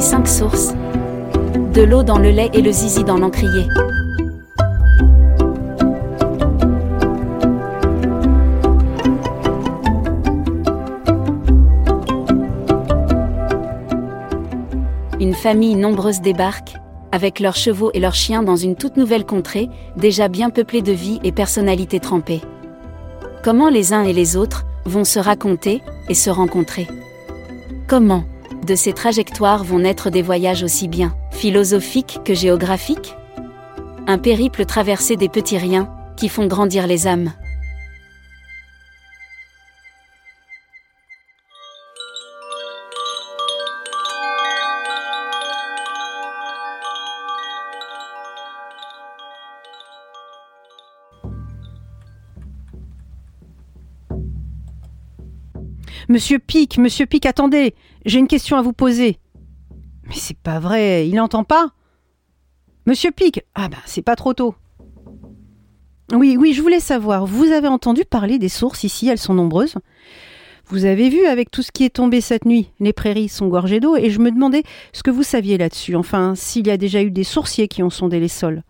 Cinq 0.00 0.26
sources. 0.26 0.72
De 1.74 1.82
l'eau 1.82 2.02
dans 2.02 2.18
le 2.18 2.30
lait 2.30 2.50
et 2.54 2.62
le 2.62 2.72
zizi 2.72 3.04
dans 3.04 3.18
l'encrier. 3.18 3.66
Une 15.20 15.34
famille 15.34 15.76
nombreuse 15.76 16.22
débarque, 16.22 16.76
avec 17.12 17.38
leurs 17.38 17.54
chevaux 17.54 17.90
et 17.92 18.00
leurs 18.00 18.14
chiens 18.14 18.42
dans 18.42 18.56
une 18.56 18.76
toute 18.76 18.96
nouvelle 18.96 19.26
contrée, 19.26 19.68
déjà 19.96 20.28
bien 20.28 20.50
peuplée 20.50 20.82
de 20.82 20.92
vie 20.92 21.20
et 21.22 21.30
personnalités 21.30 22.00
trempées. 22.00 22.40
Comment 23.44 23.68
les 23.68 23.92
uns 23.92 24.02
et 24.02 24.14
les 24.14 24.36
autres 24.36 24.64
vont 24.86 25.04
se 25.04 25.18
raconter 25.18 25.82
et 26.08 26.14
se 26.14 26.30
rencontrer? 26.30 26.88
Comment? 27.86 28.24
De 28.70 28.76
ces 28.76 28.92
trajectoires 28.92 29.64
vont 29.64 29.80
naître 29.80 30.10
des 30.10 30.22
voyages 30.22 30.62
aussi 30.62 30.86
bien 30.86 31.12
philosophiques 31.32 32.20
que 32.24 32.34
géographiques? 32.34 33.16
Un 34.06 34.18
périple 34.18 34.64
traversé 34.64 35.16
des 35.16 35.28
petits 35.28 35.58
riens 35.58 35.92
qui 36.16 36.28
font 36.28 36.46
grandir 36.46 36.86
les 36.86 37.08
âmes. 37.08 37.32
Monsieur 56.10 56.40
Pic, 56.40 56.76
monsieur 56.76 57.06
Pic, 57.06 57.24
attendez, 57.24 57.72
j'ai 58.04 58.18
une 58.18 58.26
question 58.26 58.56
à 58.56 58.62
vous 58.62 58.72
poser. 58.72 59.20
Mais 60.08 60.16
c'est 60.16 60.36
pas 60.36 60.58
vrai, 60.58 61.06
il 61.06 61.14
n'entend 61.14 61.44
pas 61.44 61.68
Monsieur 62.84 63.12
Pic, 63.12 63.44
ah 63.54 63.68
ben 63.68 63.78
c'est 63.86 64.02
pas 64.02 64.16
trop 64.16 64.34
tôt. 64.34 64.56
Oui, 66.12 66.36
oui, 66.36 66.52
je 66.52 66.62
voulais 66.62 66.80
savoir, 66.80 67.26
vous 67.26 67.52
avez 67.52 67.68
entendu 67.68 68.04
parler 68.04 68.40
des 68.40 68.48
sources 68.48 68.82
ici, 68.82 69.06
elles 69.06 69.18
sont 69.18 69.34
nombreuses. 69.34 69.76
Vous 70.66 70.84
avez 70.84 71.10
vu 71.10 71.26
avec 71.26 71.48
tout 71.48 71.62
ce 71.62 71.70
qui 71.70 71.84
est 71.84 71.94
tombé 71.94 72.20
cette 72.20 72.44
nuit, 72.44 72.72
les 72.80 72.92
prairies 72.92 73.28
sont 73.28 73.46
gorgées 73.46 73.78
d'eau 73.78 73.94
et 73.94 74.10
je 74.10 74.18
me 74.18 74.32
demandais 74.32 74.64
ce 74.92 75.04
que 75.04 75.12
vous 75.12 75.22
saviez 75.22 75.58
là-dessus, 75.58 75.94
enfin 75.94 76.34
s'il 76.34 76.66
y 76.66 76.72
a 76.72 76.76
déjà 76.76 77.02
eu 77.02 77.12
des 77.12 77.22
sourciers 77.22 77.68
qui 77.68 77.84
ont 77.84 77.90
sondé 77.90 78.18
les 78.18 78.26
sols. 78.26 78.64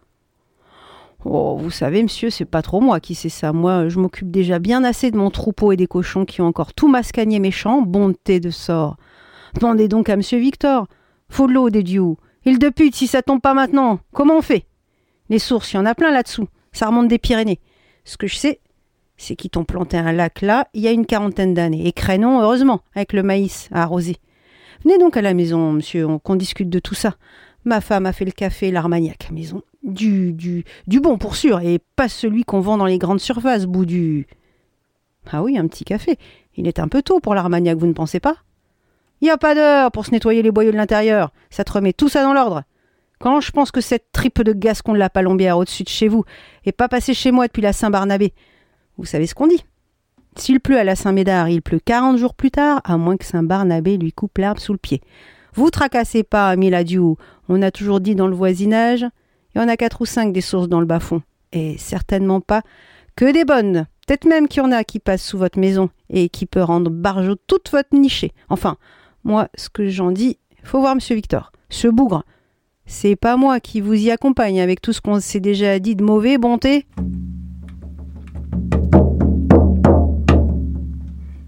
Oh, 1.25 1.57
vous 1.57 1.71
savez, 1.71 2.03
monsieur, 2.03 2.31
c'est 2.31 2.47
pas 2.47 2.63
trop 2.63 2.81
moi 2.81 2.99
qui 2.99 3.15
sais 3.15 3.29
ça. 3.29 3.53
Moi, 3.53 3.89
je 3.89 3.99
m'occupe 3.99 4.31
déjà 4.31 4.59
bien 4.59 4.85
assez 4.85 5.11
de 5.11 5.19
mon 5.19 5.31
troupeau 5.31 5.73
et 5.73 5.77
des 5.77 5.87
cochons 5.87 6.25
qui 6.25 6.41
ont 6.41 6.47
encore 6.47 6.73
tout 6.73 6.89
mascagné 6.89 7.39
méchant, 7.41 7.83
bonté 7.83 8.41
de 8.41 8.51
sort. 8.51 8.97
Demandez 9.55 9.87
donc 9.89 10.09
à 10.09 10.17
monsieur 10.17 10.39
Victor. 10.39 10.87
Faut 11.29 11.47
de 11.47 11.53
l'eau, 11.53 11.69
des 11.69 11.83
dieux. 11.83 12.17
Il 12.47 12.59
de 12.59 12.71
pute, 12.71 12.95
si 12.95 13.07
ça 13.07 13.21
tombe 13.21 13.43
pas 13.43 13.53
maintenant, 13.53 14.01
comment 14.13 14.39
on 14.39 14.43
fait? 14.43 14.65
Les 15.29 15.39
sources, 15.39 15.73
il 15.73 15.77
y 15.77 15.79
en 15.79 15.87
a 15.87 15.95
plein 15.95 16.11
là-dessous. 16.11 16.49
Ça 16.73 16.87
remonte 16.87 17.09
des 17.09 17.19
Pyrénées. 17.19 17.61
Ce 18.05 18.17
que 18.17 18.27
je 18.27 18.37
sais, 18.37 18.61
c'est 19.19 19.37
qu'ils 19.37 19.51
t'ont 19.51 19.65
planté 19.65 19.99
un 19.99 20.13
lac 20.13 20.41
là, 20.41 20.69
il 20.73 20.81
y 20.81 20.89
a 20.89 20.93
une 20.93 21.05
quarantaine 21.05 21.53
d'années. 21.53 21.87
Et 21.87 21.93
crénon, 21.93 22.41
heureusement, 22.41 22.81
avec 22.95 23.13
le 23.13 23.23
maïs 23.23 23.69
à 23.73 23.83
arroser. 23.83 24.17
Venez 24.85 24.97
donc 24.97 25.19
à 25.19 25.23
la 25.23 25.35
maison, 25.35 25.73
monsieur, 25.73 26.07
qu'on 26.25 26.37
discute 26.37 26.71
de 26.71 26.79
tout 26.79 26.95
ça. 26.95 27.17
Ma 27.65 27.81
femme 27.81 28.07
a 28.07 28.13
fait 28.13 28.25
le 28.25 28.31
café, 28.31 28.71
l'armagnac 28.71 29.31
maison 29.31 29.63
du, 29.83 30.33
du, 30.33 30.65
du 30.87 31.01
bon 31.01 31.19
pour 31.19 31.37
sûr, 31.37 31.61
et 31.61 31.79
pas 31.97 32.09
celui 32.09 32.45
qu'on 32.45 32.61
vend 32.61 32.77
dans 32.77 32.87
les 32.87 32.99
grandes 32.99 33.21
surfaces, 33.21 33.67
bout 33.67 33.87
du. 33.87 34.27
Ah 35.31 35.43
oui, 35.43 35.59
un 35.59 35.67
petit 35.67 35.85
café. 35.85 36.19
Il 36.57 36.67
est 36.67 36.79
un 36.79 36.89
peu 36.89 37.03
tôt 37.03 37.21
pour 37.21 37.35
l'Armagnac, 37.35 37.79
vous 37.79 37.87
ne 37.87 37.93
pensez 37.93 38.21
pas? 38.21 38.37
Il 39.21 39.25
n'y 39.25 39.31
a 39.31 39.37
pas 39.37 39.55
d'heure 39.55 39.93
pour 39.93 40.07
se 40.07 40.13
nettoyer 40.13 40.43
les 40.43 40.51
boyaux 40.51 40.73
de 40.73 40.77
l'intérieur. 40.77 41.31
Ça 41.51 41.63
te 41.63 41.73
remet 41.73 41.93
tout 41.93 42.09
ça 42.09 42.23
dans 42.23 42.33
l'ordre. 42.33 42.63
Quand 43.19 43.41
je 43.41 43.51
pense 43.51 43.71
que 43.71 43.83
cette 43.83 44.13
tripe 44.13 44.43
de 44.43 44.55
gascon 44.55 44.95
de 44.95 44.99
la 44.99 45.11
palombière 45.11 45.59
au-dessus 45.59 45.83
de 45.83 45.91
chez 45.91 46.09
vous 46.09 46.25
est 46.65 46.73
pas 46.73 46.89
passée 46.89 47.13
chez 47.13 47.31
moi 47.31 47.47
depuis 47.47 47.61
la 47.61 47.75
Saint-Barnabé, 47.75 48.33
vous 48.97 49.05
savez 49.05 49.27
ce 49.27 49.35
qu'on 49.35 49.47
dit 49.47 49.63
S'il 50.37 50.59
pleut 50.59 50.79
à 50.79 50.85
la 50.85 50.97
Saint-Médard, 50.97 51.51
il 51.51 51.61
pleut 51.61 51.81
quarante 51.81 52.17
jours 52.17 52.35
plus 52.35 52.51
tard, 52.51 52.81
à 52.85 52.97
moins 52.97 53.19
que 53.19 53.27
Saint-Barnabé 53.27 53.99
lui 53.99 54.13
coupe 54.13 54.39
l'arbre 54.39 54.61
sous 54.61 54.73
le 54.73 54.79
pied. 54.79 55.03
Vous 55.55 55.71
tracassez 55.71 56.23
pas, 56.23 56.55
Miladiou. 56.57 57.17
On 57.49 57.63
a 57.63 57.71
toujours 57.71 58.01
dit 58.01 58.15
dans 58.15 58.29
le 58.29 58.37
voisinage 58.37 59.07
il 59.55 59.61
y 59.61 59.65
en 59.65 59.69
a 59.69 59.77
quatre 59.77 60.01
ou 60.01 60.07
cinq 60.07 60.33
des 60.33 60.41
sources 60.41 60.69
dans 60.69 60.81
le 60.81 60.87
bas-fond. 60.87 61.23
Et 61.53 61.77
certainement 61.79 62.41
pas 62.41 62.63
que 63.17 63.33
des 63.33 63.45
bonnes. 63.45 63.87
Peut-être 64.07 64.27
même 64.27 64.49
qu'il 64.49 64.63
y 64.63 64.67
en 64.67 64.73
a 64.73 64.85
qui 64.85 64.99
passent 64.99 65.25
sous 65.25 65.39
votre 65.39 65.59
maison 65.59 65.91
et 66.09 66.29
qui 66.29 66.47
peut 66.47 66.63
rendre 66.63 66.91
barjot 66.91 67.37
toute 67.47 67.71
votre 67.71 67.95
nichée. 67.95 68.33
Enfin, 68.49 68.77
moi, 69.25 69.49
ce 69.57 69.69
que 69.69 69.89
j'en 69.89 70.13
dis, 70.13 70.39
faut 70.63 70.81
voir 70.81 70.95
Monsieur 70.95 71.17
Victor. 71.17 71.53
Ce 71.69 71.89
bougre, 71.89 72.25
c'est 72.87 73.17
pas 73.17 73.37
moi 73.37 73.61
qui 73.61 73.81
vous 73.81 73.95
y 73.95 74.11
accompagne 74.11 74.61
avec 74.61 74.81
tout 74.81 74.93
ce 74.93 75.01
qu'on 75.01 75.21
s'est 75.21 75.41
déjà 75.41 75.79
dit 75.79 75.97
de 75.97 76.05
mauvais, 76.05 76.39
bonté. 76.39 76.87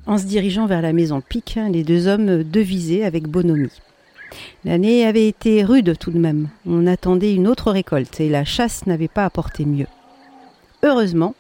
En 0.07 0.19
se 0.19 0.27
dirigeant 0.27 0.67
vers 0.67 0.83
la 0.83 0.93
maison 0.93 1.21
Pique, 1.21 1.59
les 1.71 1.85
deux 1.85 2.07
hommes 2.07 2.43
devisaient 2.43 3.05
avec 3.05 3.29
bonhomie. 3.29 3.71
L'année 4.65 5.07
avait 5.07 5.29
été 5.29 5.65
rude 5.65 5.97
tout 5.99 6.11
de 6.11 6.19
même. 6.19 6.49
On 6.67 6.87
attendait 6.87 7.35
une 7.35 7.49
autre 7.49 7.71
récolte 7.71 8.21
et 8.21 8.29
la 8.29 8.45
chasse 8.45 8.87
n'avait 8.87 9.09
pas 9.09 9.25
apporté 9.25 9.65
mieux. 9.65 9.87
Heureusement, 10.83 11.35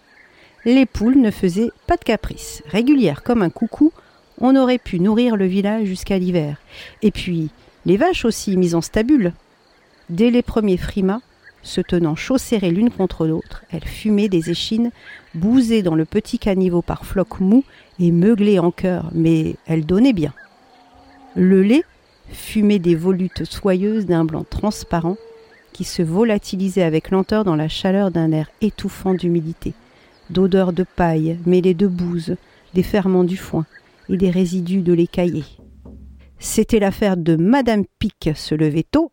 les 0.64 0.86
poules 0.86 1.20
ne 1.20 1.30
faisaient 1.30 1.70
pas 1.86 1.96
de 1.96 2.04
caprices. 2.04 2.62
Régulières 2.66 3.22
comme 3.22 3.42
un 3.42 3.50
coucou, 3.50 3.92
on 4.40 4.56
aurait 4.56 4.78
pu 4.78 5.00
nourrir 5.00 5.36
le 5.36 5.46
village 5.46 5.86
jusqu'à 5.86 6.18
l'hiver. 6.18 6.56
Et 7.02 7.10
puis, 7.10 7.50
les 7.86 7.96
vaches 7.96 8.24
aussi 8.24 8.56
mises 8.56 8.74
en 8.74 8.80
stabule. 8.80 9.32
Dès 10.10 10.30
les 10.30 10.42
premiers 10.42 10.76
frimas, 10.76 11.20
se 11.62 11.80
tenant 11.80 12.16
chaud 12.16 12.38
serrées 12.38 12.70
l'une 12.70 12.90
contre 12.90 13.26
l'autre, 13.26 13.64
elles 13.70 13.86
fumaient 13.86 14.28
des 14.28 14.50
échines, 14.50 14.90
bousées 15.34 15.82
dans 15.82 15.94
le 15.94 16.04
petit 16.04 16.38
caniveau 16.38 16.82
par 16.82 17.04
flocs 17.04 17.40
mous 17.40 17.64
et 17.98 18.10
meuglées 18.10 18.58
en 18.58 18.70
cœur, 18.70 19.10
mais 19.12 19.56
elles 19.66 19.86
donnaient 19.86 20.12
bien. 20.12 20.32
Le 21.34 21.62
lait, 21.62 21.84
fumait 22.28 22.78
des 22.78 22.94
volutes 22.94 23.44
soyeuses 23.44 24.06
d'un 24.06 24.24
blanc 24.24 24.44
transparent 24.48 25.16
qui 25.72 25.84
se 25.84 26.02
volatilisait 26.02 26.82
avec 26.82 27.10
lenteur 27.10 27.44
dans 27.44 27.56
la 27.56 27.68
chaleur 27.68 28.10
d'un 28.10 28.32
air 28.32 28.50
étouffant 28.60 29.14
d'humidité, 29.14 29.74
d'odeur 30.30 30.72
de 30.72 30.84
paille 30.84 31.38
mêlée 31.46 31.74
de 31.74 31.86
bouse, 31.86 32.36
des 32.74 32.82
ferments 32.82 33.24
du 33.24 33.36
foin 33.36 33.66
et 34.08 34.16
des 34.16 34.30
résidus 34.30 34.82
de 34.82 34.92
l'écaillé. 34.92 35.44
C'était 36.38 36.80
l'affaire 36.80 37.16
de 37.16 37.36
Madame 37.36 37.84
Pic 37.98 38.30
se 38.34 38.54
lever 38.54 38.84
tôt, 38.84 39.12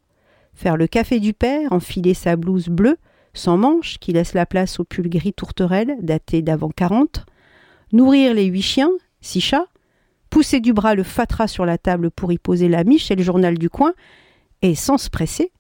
faire 0.54 0.78
le 0.78 0.88
café 0.88 1.20
du 1.20 1.34
père, 1.34 1.72
enfiler 1.72 2.14
sa 2.14 2.36
blouse 2.36 2.68
bleue, 2.68 2.98
sans 3.34 3.58
manches, 3.58 3.98
qui 4.00 4.12
laisse 4.14 4.34
la 4.34 4.46
place 4.46 4.80
au 4.80 4.84
pull 4.84 5.10
gris 5.10 5.34
tourterelle, 5.34 5.96
daté 6.02 6.42
d'avant 6.42 6.70
quarante, 6.70 7.26
nourrir 7.94 8.34
les 8.34 8.46
huit 8.46 8.64
chiens, 8.64 8.92
six 9.22 9.42
chats, 9.42 9.68
pousser 10.30 10.60
du 10.60 10.74
bras 10.74 10.96
le 10.96 11.04
fatras 11.04 11.48
sur 11.48 11.66
la 11.66 11.78
table 11.78 12.12
pour 12.12 12.32
y 12.32 12.38
poser 12.38 12.68
la 12.68 12.84
miche 12.84 13.12
et 13.12 13.16
le 13.16 13.24
journal 13.24 13.58
du 13.58 13.70
coin, 13.70 13.94
et 14.62 14.76
sans 14.76 14.98
se 14.98 15.10
presser, 15.10 15.52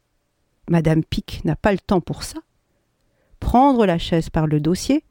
Madame 0.69 1.03
Pic 1.03 1.41
n'a 1.45 1.55
pas 1.55 1.71
le 1.71 1.79
temps 1.79 2.01
pour 2.01 2.23
ça, 2.23 2.39
prendre 3.39 3.85
la 3.85 3.97
chaise 3.97 4.29
par 4.29 4.47
le 4.47 4.59
dossier, 4.59 5.03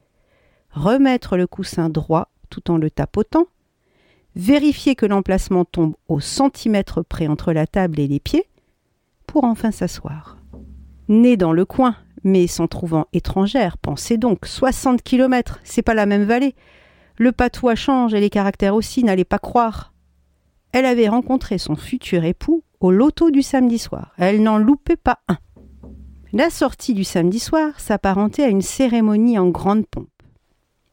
remettre 0.70 1.36
le 1.36 1.46
coussin 1.46 1.88
droit 1.88 2.30
tout 2.50 2.70
en 2.70 2.76
le 2.76 2.90
tapotant, 2.90 3.46
vérifier 4.36 4.94
que 4.94 5.06
l'emplacement 5.06 5.64
tombe 5.64 5.94
au 6.08 6.20
centimètre 6.20 7.02
près 7.02 7.26
entre 7.26 7.52
la 7.52 7.66
table 7.66 7.98
et 7.98 8.06
les 8.06 8.20
pieds, 8.20 8.48
pour 9.26 9.44
enfin 9.44 9.70
s'asseoir. 9.70 10.38
Née 11.08 11.36
dans 11.36 11.52
le 11.52 11.64
coin, 11.64 11.96
mais 12.24 12.46
s'en 12.46 12.68
trouvant 12.68 13.06
étrangère, 13.12 13.78
pensez 13.78 14.16
donc, 14.16 14.46
soixante 14.46 15.02
kilomètres, 15.02 15.60
c'est 15.64 15.82
pas 15.82 15.94
la 15.94 16.06
même 16.06 16.24
vallée, 16.24 16.54
le 17.18 17.32
patois 17.32 17.74
change 17.74 18.14
et 18.14 18.20
les 18.20 18.30
caractères 18.30 18.74
aussi, 18.74 19.04
n'allez 19.04 19.24
pas 19.24 19.38
croire. 19.38 19.92
Elle 20.72 20.84
avait 20.84 21.08
rencontré 21.08 21.58
son 21.58 21.76
futur 21.76 22.24
époux 22.24 22.62
au 22.80 22.90
loto 22.90 23.30
du 23.30 23.42
samedi 23.42 23.78
soir. 23.78 24.12
Elle 24.18 24.42
n'en 24.42 24.58
loupait 24.58 24.96
pas 24.96 25.20
un. 25.28 25.38
La 26.32 26.50
sortie 26.50 26.94
du 26.94 27.04
samedi 27.04 27.38
soir 27.38 27.80
s'apparentait 27.80 28.44
à 28.44 28.48
une 28.48 28.62
cérémonie 28.62 29.38
en 29.38 29.48
grande 29.48 29.86
pompe. 29.86 30.08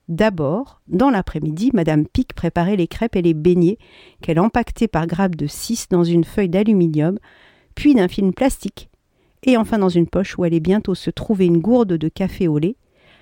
D'abord, 0.08 0.82
dans 0.88 1.10
l'après-midi, 1.10 1.72
Madame 1.74 2.06
Pic 2.08 2.34
préparait 2.34 2.76
les 2.76 2.88
crêpes 2.88 3.16
et 3.16 3.22
les 3.22 3.34
beignets 3.34 3.78
qu'elle 4.22 4.40
empaquetait 4.40 4.88
par 4.88 5.08
grappes 5.08 5.36
de 5.36 5.48
six 5.48 5.88
dans 5.90 6.04
une 6.04 6.24
feuille 6.24 6.50
d'aluminium, 6.50 7.18
puis 7.74 7.96
d'un 7.96 8.08
film 8.08 8.34
plastique, 8.34 8.90
et 9.44 9.58
enfin 9.58 9.80
dans 9.80 9.90
une 9.90 10.08
poche 10.08 10.38
où 10.38 10.44
allait 10.44 10.60
bientôt 10.60 10.96
se 10.96 11.10
trouver 11.10 11.46
une 11.48 11.58
gourde 11.58 11.94
de 11.94 12.08
café 12.08 12.48
au 12.48 12.60
lait, 12.60 12.78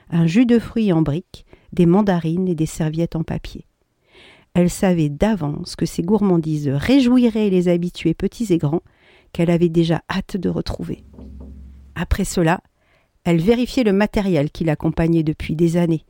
un 0.09 0.27
jus 0.27 0.45
de 0.45 0.59
fruits 0.59 0.93
en 0.93 1.01
briques, 1.01 1.45
des 1.73 1.85
mandarines 1.85 2.47
et 2.47 2.55
des 2.55 2.65
serviettes 2.65 3.15
en 3.15 3.23
papier. 3.23 3.65
Elle 4.53 4.69
savait 4.69 5.09
d'avance 5.09 5.75
que 5.75 5.85
ces 5.85 6.03
gourmandises 6.03 6.69
réjouiraient 6.69 7.49
les 7.49 7.67
habitués 7.67 8.13
petits 8.13 8.53
et 8.53 8.57
grands, 8.57 8.83
qu'elle 9.33 9.49
avait 9.49 9.69
déjà 9.69 10.03
hâte 10.09 10.37
de 10.37 10.47
retrouver. 10.47 11.03
Après 11.95 12.23
cela, 12.23 12.61
elle 13.23 13.41
vérifiait 13.41 13.83
le 13.83 13.93
matériel 13.93 14.51
qui 14.51 14.63
l'accompagnait 14.63 15.23
depuis 15.23 15.55
des 15.55 15.75
années. 15.77 16.05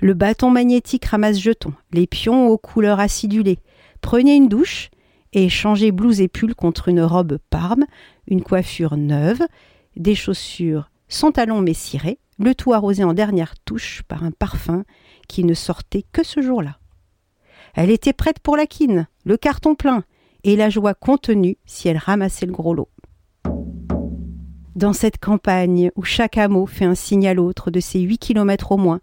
Le 0.00 0.14
bâton 0.14 0.50
magnétique 0.50 1.06
ramasse-jetons, 1.06 1.72
les 1.92 2.06
pions 2.06 2.48
aux 2.48 2.58
couleurs 2.58 3.00
acidulées, 3.00 3.58
prenait 4.02 4.36
une 4.36 4.48
douche 4.48 4.90
et 5.32 5.48
changer 5.48 5.90
blouse 5.90 6.20
et 6.20 6.28
pull 6.28 6.54
contre 6.54 6.88
une 6.88 7.02
robe 7.02 7.38
parme, 7.50 7.86
une 8.26 8.42
coiffure 8.42 8.96
neuve, 8.96 9.40
des 9.96 10.14
chaussures 10.14 10.90
sans 11.08 11.32
talons 11.32 11.62
mais 11.62 11.74
cirées, 11.74 12.18
le 12.38 12.54
tout 12.54 12.72
arrosé 12.72 13.04
en 13.04 13.14
dernière 13.14 13.58
touche 13.64 14.02
par 14.08 14.24
un 14.24 14.30
parfum 14.30 14.84
qui 15.28 15.44
ne 15.44 15.54
sortait 15.54 16.04
que 16.12 16.24
ce 16.24 16.40
jour-là. 16.40 16.78
Elle 17.74 17.90
était 17.90 18.12
prête 18.12 18.38
pour 18.40 18.56
la 18.56 18.66
quine, 18.66 19.06
le 19.24 19.36
carton 19.36 19.74
plein, 19.74 20.04
et 20.44 20.56
la 20.56 20.70
joie 20.70 20.94
contenue 20.94 21.56
si 21.66 21.88
elle 21.88 21.98
ramassait 21.98 22.46
le 22.46 22.52
gros 22.52 22.74
lot. 22.74 22.88
Dans 24.74 24.92
cette 24.92 25.18
campagne 25.18 25.90
où 25.96 26.02
chaque 26.02 26.36
hameau 26.38 26.66
fait 26.66 26.84
un 26.84 26.94
signe 26.94 27.26
à 27.26 27.34
l'autre 27.34 27.70
de 27.70 27.80
ses 27.80 28.00
huit 28.00 28.18
kilomètres 28.18 28.72
au 28.72 28.76
moins, 28.76 29.00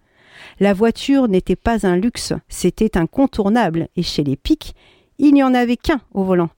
la 0.59 0.74
voiture 0.74 1.27
n'était 1.27 1.56
pas 1.56 1.88
un 1.88 1.95
luxe, 1.95 2.33
c'était 2.47 2.97
incontournable, 2.97 3.89
et 3.95 4.03
chez 4.03 4.24
les 4.24 4.35
pics, 4.35 4.75
il 5.18 5.33
n'y 5.33 5.44
en 5.44 5.53
avait 5.53 5.77
qu'un 5.77 6.01
au 6.13 6.24
volant. 6.24 6.50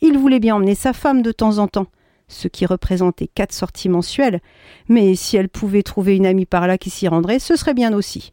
Il 0.00 0.18
voulait 0.18 0.40
bien 0.40 0.56
emmener 0.56 0.74
sa 0.74 0.92
femme 0.92 1.22
de 1.22 1.32
temps 1.32 1.58
en 1.58 1.68
temps, 1.68 1.86
ce 2.28 2.48
qui 2.48 2.66
représentait 2.66 3.28
quatre 3.28 3.52
sorties 3.52 3.88
mensuelles, 3.88 4.40
mais 4.88 5.14
si 5.14 5.36
elle 5.36 5.48
pouvait 5.48 5.82
trouver 5.82 6.16
une 6.16 6.26
amie 6.26 6.46
par 6.46 6.66
là 6.66 6.78
qui 6.78 6.90
s'y 6.90 7.08
rendrait, 7.08 7.38
ce 7.38 7.56
serait 7.56 7.74
bien 7.74 7.92
aussi. 7.92 8.32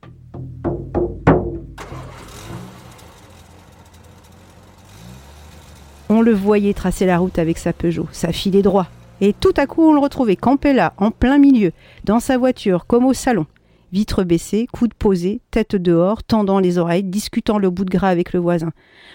On 6.09 6.21
le 6.21 6.33
voyait 6.33 6.73
tracer 6.73 7.05
la 7.05 7.17
route 7.17 7.39
avec 7.39 7.57
sa 7.57 7.73
Peugeot, 7.73 8.07
ça 8.11 8.31
filait 8.31 8.61
droit. 8.61 8.87
Et 9.21 9.33
tout 9.33 9.53
à 9.57 9.67
coup, 9.67 9.83
on 9.83 9.93
le 9.93 9.99
retrouvait 9.99 10.35
campé 10.35 10.73
là, 10.73 10.93
en 10.97 11.11
plein 11.11 11.37
milieu, 11.37 11.71
dans 12.03 12.19
sa 12.19 12.37
voiture, 12.37 12.85
comme 12.87 13.05
au 13.05 13.13
salon. 13.13 13.45
Vitre 13.93 14.23
baissée, 14.23 14.65
coude 14.73 14.95
posé, 14.95 15.41
tête 15.51 15.75
dehors, 15.75 16.23
tendant 16.23 16.57
les 16.57 16.79
oreilles, 16.79 17.03
discutant 17.03 17.59
le 17.59 17.69
bout 17.69 17.85
de 17.85 17.91
gras 17.91 18.09
avec 18.09 18.33
le 18.33 18.39
voisin. 18.39 18.71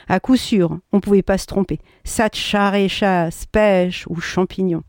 À 0.06 0.20
coup 0.20 0.36
sûr, 0.36 0.78
on 0.92 0.98
ne 0.98 1.02
pouvait 1.02 1.22
pas 1.22 1.36
se 1.36 1.46
tromper. 1.46 1.80
Ça 2.04 2.28
et 2.74 2.88
chasse, 2.88 3.44
pêche 3.46 4.06
ou 4.08 4.20
champignons. 4.20 4.84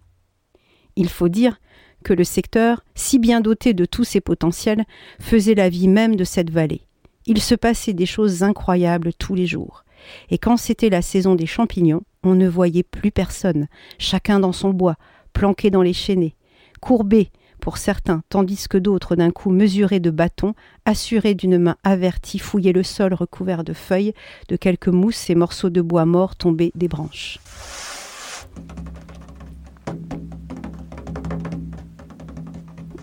Il 0.95 1.09
faut 1.09 1.27
dire 1.27 1.59
que 2.03 2.13
le 2.13 2.24
secteur, 2.24 2.83
si 2.94 3.18
bien 3.18 3.41
doté 3.41 3.74
de 3.74 3.86
tous 3.86 4.03
ses 4.03 4.21
potentiels, 4.21 4.86
faisait 5.19 5.56
la 5.56 5.69
vie 5.69 5.88
même 5.88 6.15
de 6.15 6.24
cette 6.24 6.51
vallée. 6.51 6.86
Il 7.25 7.41
se 7.41 7.56
passait 7.56 7.94
des 7.94 8.06
choses 8.06 8.44
incroyables 8.44 9.13
tous 9.15 9.33
les 9.33 9.47
jours. 9.47 9.86
Et 10.30 10.38
quand 10.38 10.57
c'était 10.57 10.91
la 10.91 11.01
saison 11.01 11.33
des 11.33 11.47
champignons, 11.47 12.03
on 12.21 12.36
ne 12.36 12.47
voyait 12.47 12.83
plus 12.83 13.09
personne, 13.09 13.68
chacun 13.97 14.39
dans 14.39 14.51
son 14.51 14.69
bois, 14.69 14.97
planqué 15.33 15.71
dans 15.71 15.81
les 15.81 15.94
chênaies, 15.94 16.36
courbé 16.80 17.31
pour 17.60 17.78
certains, 17.78 18.22
tandis 18.30 18.68
que 18.68 18.78
d'autres, 18.78 19.16
d'un 19.16 19.32
coup 19.32 19.52
mesurés 19.52 20.00
de 20.00 20.10
bâtons, 20.10 20.54
assurés 20.86 21.36
d'une 21.36 21.58
main 21.58 21.78
avertie, 21.84 22.40
fouillaient 22.40 22.72
le 22.72 22.84
sol 22.84 23.14
recouvert 23.14 23.64
de 23.64 23.74
feuilles, 23.74 24.14
de 24.48 24.56
quelques 24.56 24.88
mousses 24.88 25.30
et 25.30 25.36
morceaux 25.36 25.70
de 25.70 25.82
bois 25.82 26.06
morts 26.06 26.36
tombés 26.36 26.72
des 26.76 26.88
branches. 26.88 27.40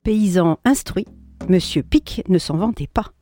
Paysan 0.03 0.59
instruit, 0.65 1.07
Monsieur 1.49 1.83
Pic 1.83 2.23
ne 2.29 2.39
s'en 2.39 2.57
vantait 2.57 2.87
pas. 2.87 3.13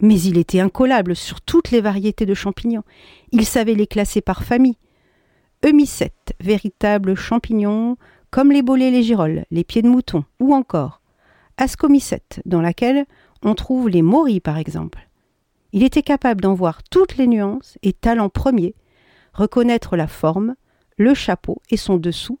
Mais 0.00 0.20
il 0.20 0.38
était 0.38 0.60
incollable 0.60 1.16
sur 1.16 1.40
toutes 1.40 1.70
les 1.70 1.80
variétés 1.80 2.26
de 2.26 2.34
champignons. 2.34 2.82
Il 3.30 3.44
savait 3.46 3.74
les 3.74 3.86
classer 3.86 4.20
par 4.20 4.42
famille. 4.42 4.76
Eumycète, 5.64 6.34
véritable 6.40 7.14
champignon, 7.14 7.96
comme 8.34 8.50
les 8.50 8.62
bolets 8.62 8.88
et 8.88 8.90
les 8.90 9.04
girolles, 9.04 9.44
les 9.52 9.62
pieds 9.62 9.80
de 9.80 9.88
mouton, 9.88 10.24
ou 10.40 10.56
encore 10.56 11.00
Ascomycète, 11.56 12.42
dans 12.44 12.60
laquelle 12.60 13.06
on 13.44 13.54
trouve 13.54 13.88
les 13.88 14.02
morilles 14.02 14.40
par 14.40 14.58
exemple. 14.58 15.08
Il 15.72 15.84
était 15.84 16.02
capable 16.02 16.40
d'en 16.40 16.52
voir 16.52 16.82
toutes 16.82 17.16
les 17.16 17.28
nuances 17.28 17.78
et 17.84 17.92
talent 17.92 18.28
premier, 18.28 18.74
reconnaître 19.34 19.96
la 19.96 20.08
forme, 20.08 20.56
le 20.96 21.14
chapeau 21.14 21.62
et 21.70 21.76
son 21.76 21.96
dessous, 21.96 22.40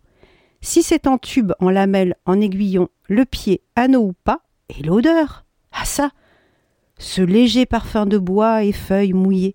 si 0.60 0.82
c'est 0.82 1.06
en 1.06 1.16
tube, 1.16 1.52
en 1.60 1.70
lamelle, 1.70 2.16
en 2.26 2.40
aiguillon, 2.40 2.88
le 3.08 3.24
pied, 3.24 3.62
anneau 3.76 4.02
ou 4.02 4.14
pas, 4.24 4.40
et 4.76 4.82
l'odeur. 4.82 5.44
Ah 5.70 5.84
ça 5.84 6.10
ce 6.98 7.22
léger 7.22 7.66
parfum 7.66 8.04
de 8.04 8.18
bois 8.18 8.64
et 8.64 8.72
feuilles 8.72 9.12
mouillées 9.12 9.54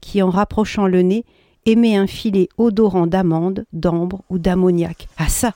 qui, 0.00 0.20
en 0.20 0.30
rapprochant 0.30 0.88
le 0.88 1.02
nez, 1.02 1.24
émet 1.64 1.94
un 1.94 2.08
filet 2.08 2.48
odorant 2.58 3.06
d'amande, 3.06 3.66
d'ambre 3.72 4.24
ou 4.30 4.40
d'ammoniac. 4.40 5.06
Ah 5.16 5.28
ça 5.28 5.54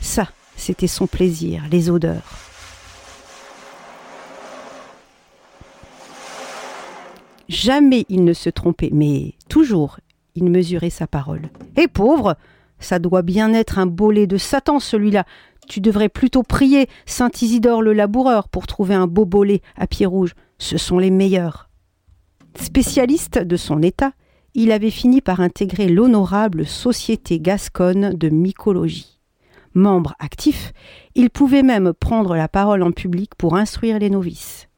Ça, 0.00 0.28
c'était 0.56 0.86
son 0.86 1.06
plaisir, 1.06 1.62
les 1.70 1.90
odeurs. 1.90 2.46
Jamais 7.48 8.04
il 8.08 8.24
ne 8.24 8.32
se 8.32 8.50
trompait, 8.50 8.90
mais 8.92 9.34
toujours 9.48 9.98
il 10.36 10.44
mesurait 10.44 10.90
sa 10.90 11.06
parole. 11.06 11.48
Et 11.76 11.88
pauvre 11.88 12.36
Ça 12.78 12.98
doit 12.98 13.22
bien 13.22 13.54
être 13.54 13.78
un 13.78 13.86
bolet 13.86 14.26
de 14.26 14.36
Satan, 14.36 14.78
celui-là. 14.80 15.24
Tu 15.66 15.80
devrais 15.80 16.10
plutôt 16.10 16.42
prier 16.42 16.88
Saint 17.06 17.30
Isidore 17.40 17.80
le 17.80 17.94
laboureur 17.94 18.48
pour 18.48 18.66
trouver 18.66 18.94
un 18.94 19.06
beau 19.06 19.24
bolet 19.24 19.62
à 19.76 19.86
pied 19.86 20.04
rouge. 20.04 20.34
Ce 20.58 20.76
sont 20.76 20.98
les 20.98 21.10
meilleurs. 21.10 21.70
Spécialiste 22.60 23.38
de 23.38 23.56
son 23.56 23.82
état, 23.82 24.12
il 24.54 24.72
avait 24.72 24.90
fini 24.90 25.22
par 25.22 25.40
intégrer 25.40 25.88
l'honorable 25.88 26.66
Société 26.66 27.40
gasconne 27.40 28.12
de 28.14 28.28
mycologie. 28.28 29.15
Membre 29.76 30.14
actif, 30.20 30.72
il 31.14 31.28
pouvait 31.28 31.62
même 31.62 31.92
prendre 31.92 32.34
la 32.34 32.48
parole 32.48 32.82
en 32.82 32.92
public 32.92 33.34
pour 33.36 33.56
instruire 33.56 33.98
les 33.98 34.08
novices. 34.08 34.70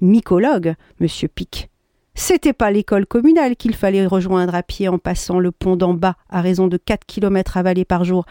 Mycologue, 0.00 0.76
monsieur 1.00 1.26
Pic, 1.26 1.68
c'était 2.14 2.52
pas 2.52 2.70
l'école 2.70 3.06
communale 3.06 3.56
qu'il 3.56 3.74
fallait 3.74 4.06
rejoindre 4.06 4.54
à 4.54 4.62
pied 4.62 4.86
en 4.86 4.98
passant 4.98 5.40
le 5.40 5.50
pont 5.50 5.74
d'en 5.74 5.94
bas 5.94 6.14
à 6.30 6.42
raison 6.42 6.68
de 6.68 6.76
quatre 6.76 7.04
kilomètres 7.06 7.56
avalés 7.56 7.84
par 7.84 8.04
jour, 8.04 8.24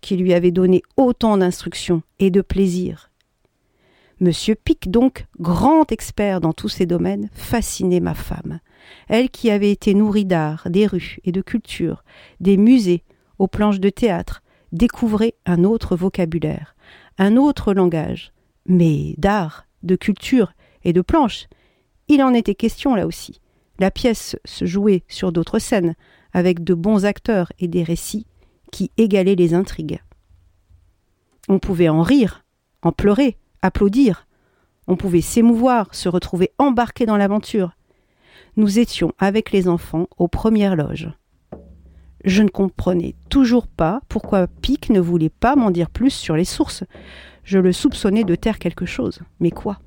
qui 0.00 0.16
lui 0.16 0.34
avait 0.34 0.50
donné 0.50 0.82
autant 0.96 1.36
d'instructions 1.36 2.02
et 2.18 2.32
de 2.32 2.40
plaisir. 2.40 3.12
Monsieur 4.18 4.56
Pic, 4.56 4.90
donc, 4.90 5.26
grand 5.38 5.92
expert 5.92 6.40
dans 6.40 6.52
tous 6.52 6.68
ces 6.68 6.86
domaines, 6.86 7.30
fascinait 7.34 8.00
ma 8.00 8.14
femme. 8.14 8.58
Elle 9.06 9.30
qui 9.30 9.52
avait 9.52 9.70
été 9.70 9.94
nourrie 9.94 10.24
d'art, 10.24 10.66
des 10.68 10.88
rues 10.88 11.18
et 11.22 11.30
de 11.30 11.40
culture, 11.40 12.02
des 12.40 12.56
musées, 12.56 13.04
aux 13.38 13.46
planches 13.46 13.78
de 13.78 13.90
théâtre, 13.90 14.42
découvrait 14.72 15.34
un 15.46 15.64
autre 15.64 15.96
vocabulaire, 15.96 16.74
un 17.18 17.36
autre 17.36 17.74
langage. 17.74 18.32
Mais 18.66 19.14
d'art, 19.18 19.66
de 19.82 19.96
culture 19.96 20.52
et 20.84 20.92
de 20.92 21.00
planches, 21.00 21.48
il 22.08 22.22
en 22.22 22.34
était 22.34 22.54
question 22.54 22.94
là 22.94 23.06
aussi. 23.06 23.40
La 23.78 23.90
pièce 23.90 24.36
se 24.44 24.66
jouait 24.66 25.04
sur 25.08 25.32
d'autres 25.32 25.58
scènes, 25.58 25.94
avec 26.32 26.62
de 26.62 26.74
bons 26.74 27.04
acteurs 27.04 27.52
et 27.58 27.68
des 27.68 27.82
récits 27.82 28.26
qui 28.70 28.90
égalaient 28.96 29.34
les 29.34 29.54
intrigues. 29.54 30.00
On 31.48 31.58
pouvait 31.58 31.88
en 31.88 32.02
rire, 32.02 32.44
en 32.82 32.92
pleurer, 32.92 33.36
applaudir. 33.62 34.26
On 34.86 34.96
pouvait 34.96 35.20
s'émouvoir, 35.20 35.94
se 35.94 36.08
retrouver 36.08 36.52
embarqué 36.58 37.06
dans 37.06 37.16
l'aventure. 37.16 37.72
Nous 38.56 38.78
étions 38.78 39.12
avec 39.18 39.50
les 39.52 39.68
enfants 39.68 40.08
aux 40.18 40.28
premières 40.28 40.76
loges. 40.76 41.10
Je 42.24 42.42
ne 42.42 42.48
comprenais 42.48 43.14
toujours 43.30 43.66
pas 43.66 44.02
pourquoi 44.08 44.46
Pic 44.46 44.90
ne 44.90 45.00
voulait 45.00 45.30
pas 45.30 45.56
m'en 45.56 45.70
dire 45.70 45.88
plus 45.88 46.10
sur 46.10 46.36
les 46.36 46.44
sources. 46.44 46.84
Je 47.44 47.58
le 47.58 47.72
soupçonnais 47.72 48.24
de 48.24 48.34
taire 48.34 48.58
quelque 48.58 48.84
chose. 48.84 49.20
Mais 49.40 49.50
quoi? 49.50 49.78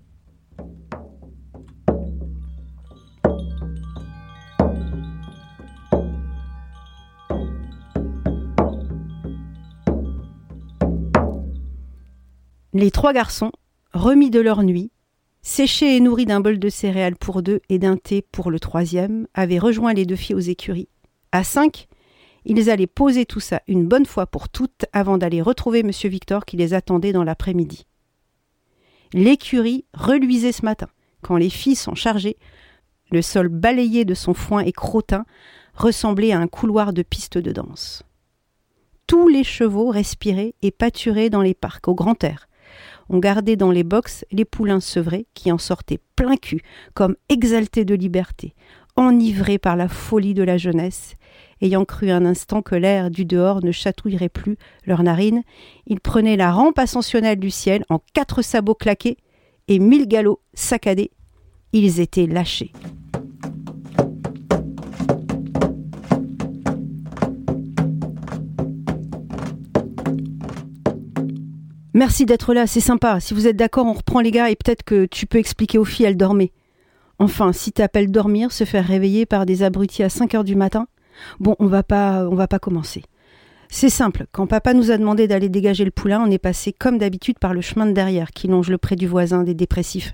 Les 12.75 12.89
trois 12.89 13.13
garçons, 13.13 13.51
remis 13.93 14.31
de 14.31 14.39
leur 14.39 14.63
nuit, 14.63 14.89
séchés 15.43 15.95
et 15.95 15.99
nourris 15.99 16.25
d'un 16.25 16.39
bol 16.39 16.57
de 16.57 16.69
céréales 16.69 17.15
pour 17.15 17.43
deux 17.43 17.61
et 17.69 17.77
d'un 17.77 17.97
thé 17.97 18.25
pour 18.31 18.49
le 18.49 18.59
troisième, 18.59 19.27
avaient 19.35 19.59
rejoint 19.59 19.93
les 19.93 20.07
deux 20.07 20.15
filles 20.15 20.35
aux 20.35 20.39
écuries. 20.39 20.89
À 21.31 21.43
cinq, 21.43 21.87
ils 22.45 22.69
allaient 22.69 22.88
poser 22.88 23.25
tout 23.25 23.39
ça 23.39 23.62
une 23.67 23.88
bonne 23.88 24.05
fois 24.05 24.25
pour 24.25 24.50
toutes 24.50 24.85
avant 24.93 25.17
d'aller 25.17 25.41
retrouver 25.41 25.79
M. 25.79 25.91
Victor 26.05 26.45
qui 26.45 26.57
les 26.57 26.73
attendait 26.73 27.13
dans 27.13 27.23
l'après-midi. 27.23 27.85
L'écurie 29.13 29.85
reluisait 29.93 30.51
ce 30.51 30.65
matin. 30.65 30.88
Quand 31.21 31.38
les 31.38 31.50
filles 31.50 31.75
s'en 31.75 31.95
chargeaient, 31.95 32.38
le 33.12 33.21
sol 33.21 33.47
balayé 33.47 34.05
de 34.05 34.13
son 34.13 34.33
foin 34.33 34.62
et 34.62 34.71
crottin 34.71 35.25
ressemblait 35.75 36.31
à 36.31 36.39
un 36.39 36.47
couloir 36.47 36.93
de 36.93 37.03
piste 37.03 37.38
de 37.38 37.51
danse. 37.51 38.03
Tous 39.07 39.27
les 39.27 39.43
chevaux 39.43 39.89
respiraient 39.89 40.55
et 40.62 40.71
pâturaient 40.71 41.29
dans 41.29 41.41
les 41.41 41.53
parcs 41.53 41.88
au 41.88 41.95
grand 41.95 42.23
air, 42.23 42.47
on 43.09 43.19
gardait 43.19 43.55
dans 43.55 43.71
les 43.71 43.83
boxes 43.83 44.25
les 44.31 44.45
poulains 44.45 44.79
sevrés 44.79 45.27
qui 45.33 45.51
en 45.51 45.57
sortaient 45.57 46.00
plein 46.15 46.38
cul, 46.38 46.62
comme 46.93 47.15
exaltés 47.29 47.85
de 47.85 47.95
liberté, 47.95 48.55
enivrés 48.95 49.57
par 49.57 49.75
la 49.75 49.88
folie 49.88 50.33
de 50.33 50.43
la 50.43 50.57
jeunesse, 50.57 51.15
ayant 51.63 51.86
cru 51.86 52.12
un 52.12 52.25
instant 52.25 52.62
que 52.62 52.75
l'air 52.75 53.10
du 53.10 53.25
dehors 53.25 53.63
ne 53.63 53.72
chatouillerait 53.72 54.29
plus 54.29 54.58
leurs 54.86 55.01
narines, 55.01 55.43
ils 55.88 56.01
prenaient 56.01 56.36
la 56.36 56.51
rampe 56.51 56.77
ascensionnelle 56.77 57.39
du 57.39 57.50
ciel 57.50 57.86
en 57.89 58.00
quatre 58.13 58.41
sabots 58.41 58.75
claqués 58.75 59.17
et 59.70 59.79
mille 59.79 60.08
galops 60.08 60.41
saccadés. 60.53 61.12
Ils 61.72 62.01
étaient 62.01 62.27
lâchés. 62.27 62.74
Merci 71.96 72.25
d'être 72.25 72.53
là, 72.53 72.67
c'est 72.67 72.79
sympa. 72.79 73.20
Si 73.20 73.34
vous 73.34 73.48
êtes 73.48 73.55
d'accord, 73.55 73.86
on 73.86 73.93
reprend 73.93 74.20
les 74.20 74.32
gars 74.32 74.50
et 74.50 74.55
peut-être 74.55 74.84
que 74.84 75.05
tu 75.05 75.27
peux 75.27 75.38
expliquer 75.38 75.77
aux 75.77 75.86
filles, 75.86 76.08
elles 76.08 76.17
dormaient. 76.17 76.51
Enfin, 77.20 77.53
si 77.53 77.72
t'appelles 77.72 78.12
dormir, 78.12 78.51
se 78.51 78.65
faire 78.65 78.86
réveiller 78.86 79.25
par 79.25 79.46
des 79.46 79.63
abrutis 79.63 80.03
à 80.03 80.10
5 80.10 80.34
heures 80.36 80.43
du 80.43 80.55
matin, 80.55 80.88
bon, 81.39 81.55
on 81.60 81.67
va 81.67 81.84
pas, 81.84 82.27
on 82.27 82.36
va 82.36 82.48
pas 82.48 82.60
commencer. 82.60 83.03
C'est 83.70 83.89
simple, 83.89 84.27
quand 84.32 84.46
papa 84.46 84.75
nous 84.75 84.91
a 84.91 84.98
demandé 84.98 85.27
d'aller 85.27 85.50
dégager 85.50 85.84
le 85.84 85.89
poulain, 85.89 86.24
on 86.24 86.29
est 86.29 86.38
passé 86.38 86.74
comme 86.74 87.00
d'habitude 87.00 87.39
par 87.39 87.55
le 87.55 87.62
chemin 87.62 87.88
de 87.88 87.91
derrière 87.91 88.29
qui 88.29 88.48
longe 88.48 88.70
le 88.70 88.77
pré 88.77 88.96
du 88.96 89.08
voisin 89.08 89.41
des 89.41 89.55
dépressifs. 89.55 90.13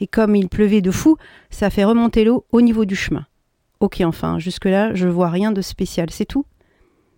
Et 0.00 0.06
comme 0.06 0.34
il 0.34 0.48
pleuvait 0.48 0.80
de 0.80 0.90
fou, 0.90 1.16
ça 1.50 1.68
fait 1.68 1.84
remonter 1.84 2.24
l'eau 2.24 2.46
au 2.50 2.62
niveau 2.62 2.86
du 2.86 2.96
chemin. 2.96 3.26
Ok, 3.80 4.00
enfin, 4.02 4.38
jusque-là, 4.38 4.94
je 4.94 5.06
vois 5.06 5.28
rien 5.28 5.52
de 5.52 5.60
spécial, 5.60 6.08
c'est 6.10 6.24
tout 6.24 6.46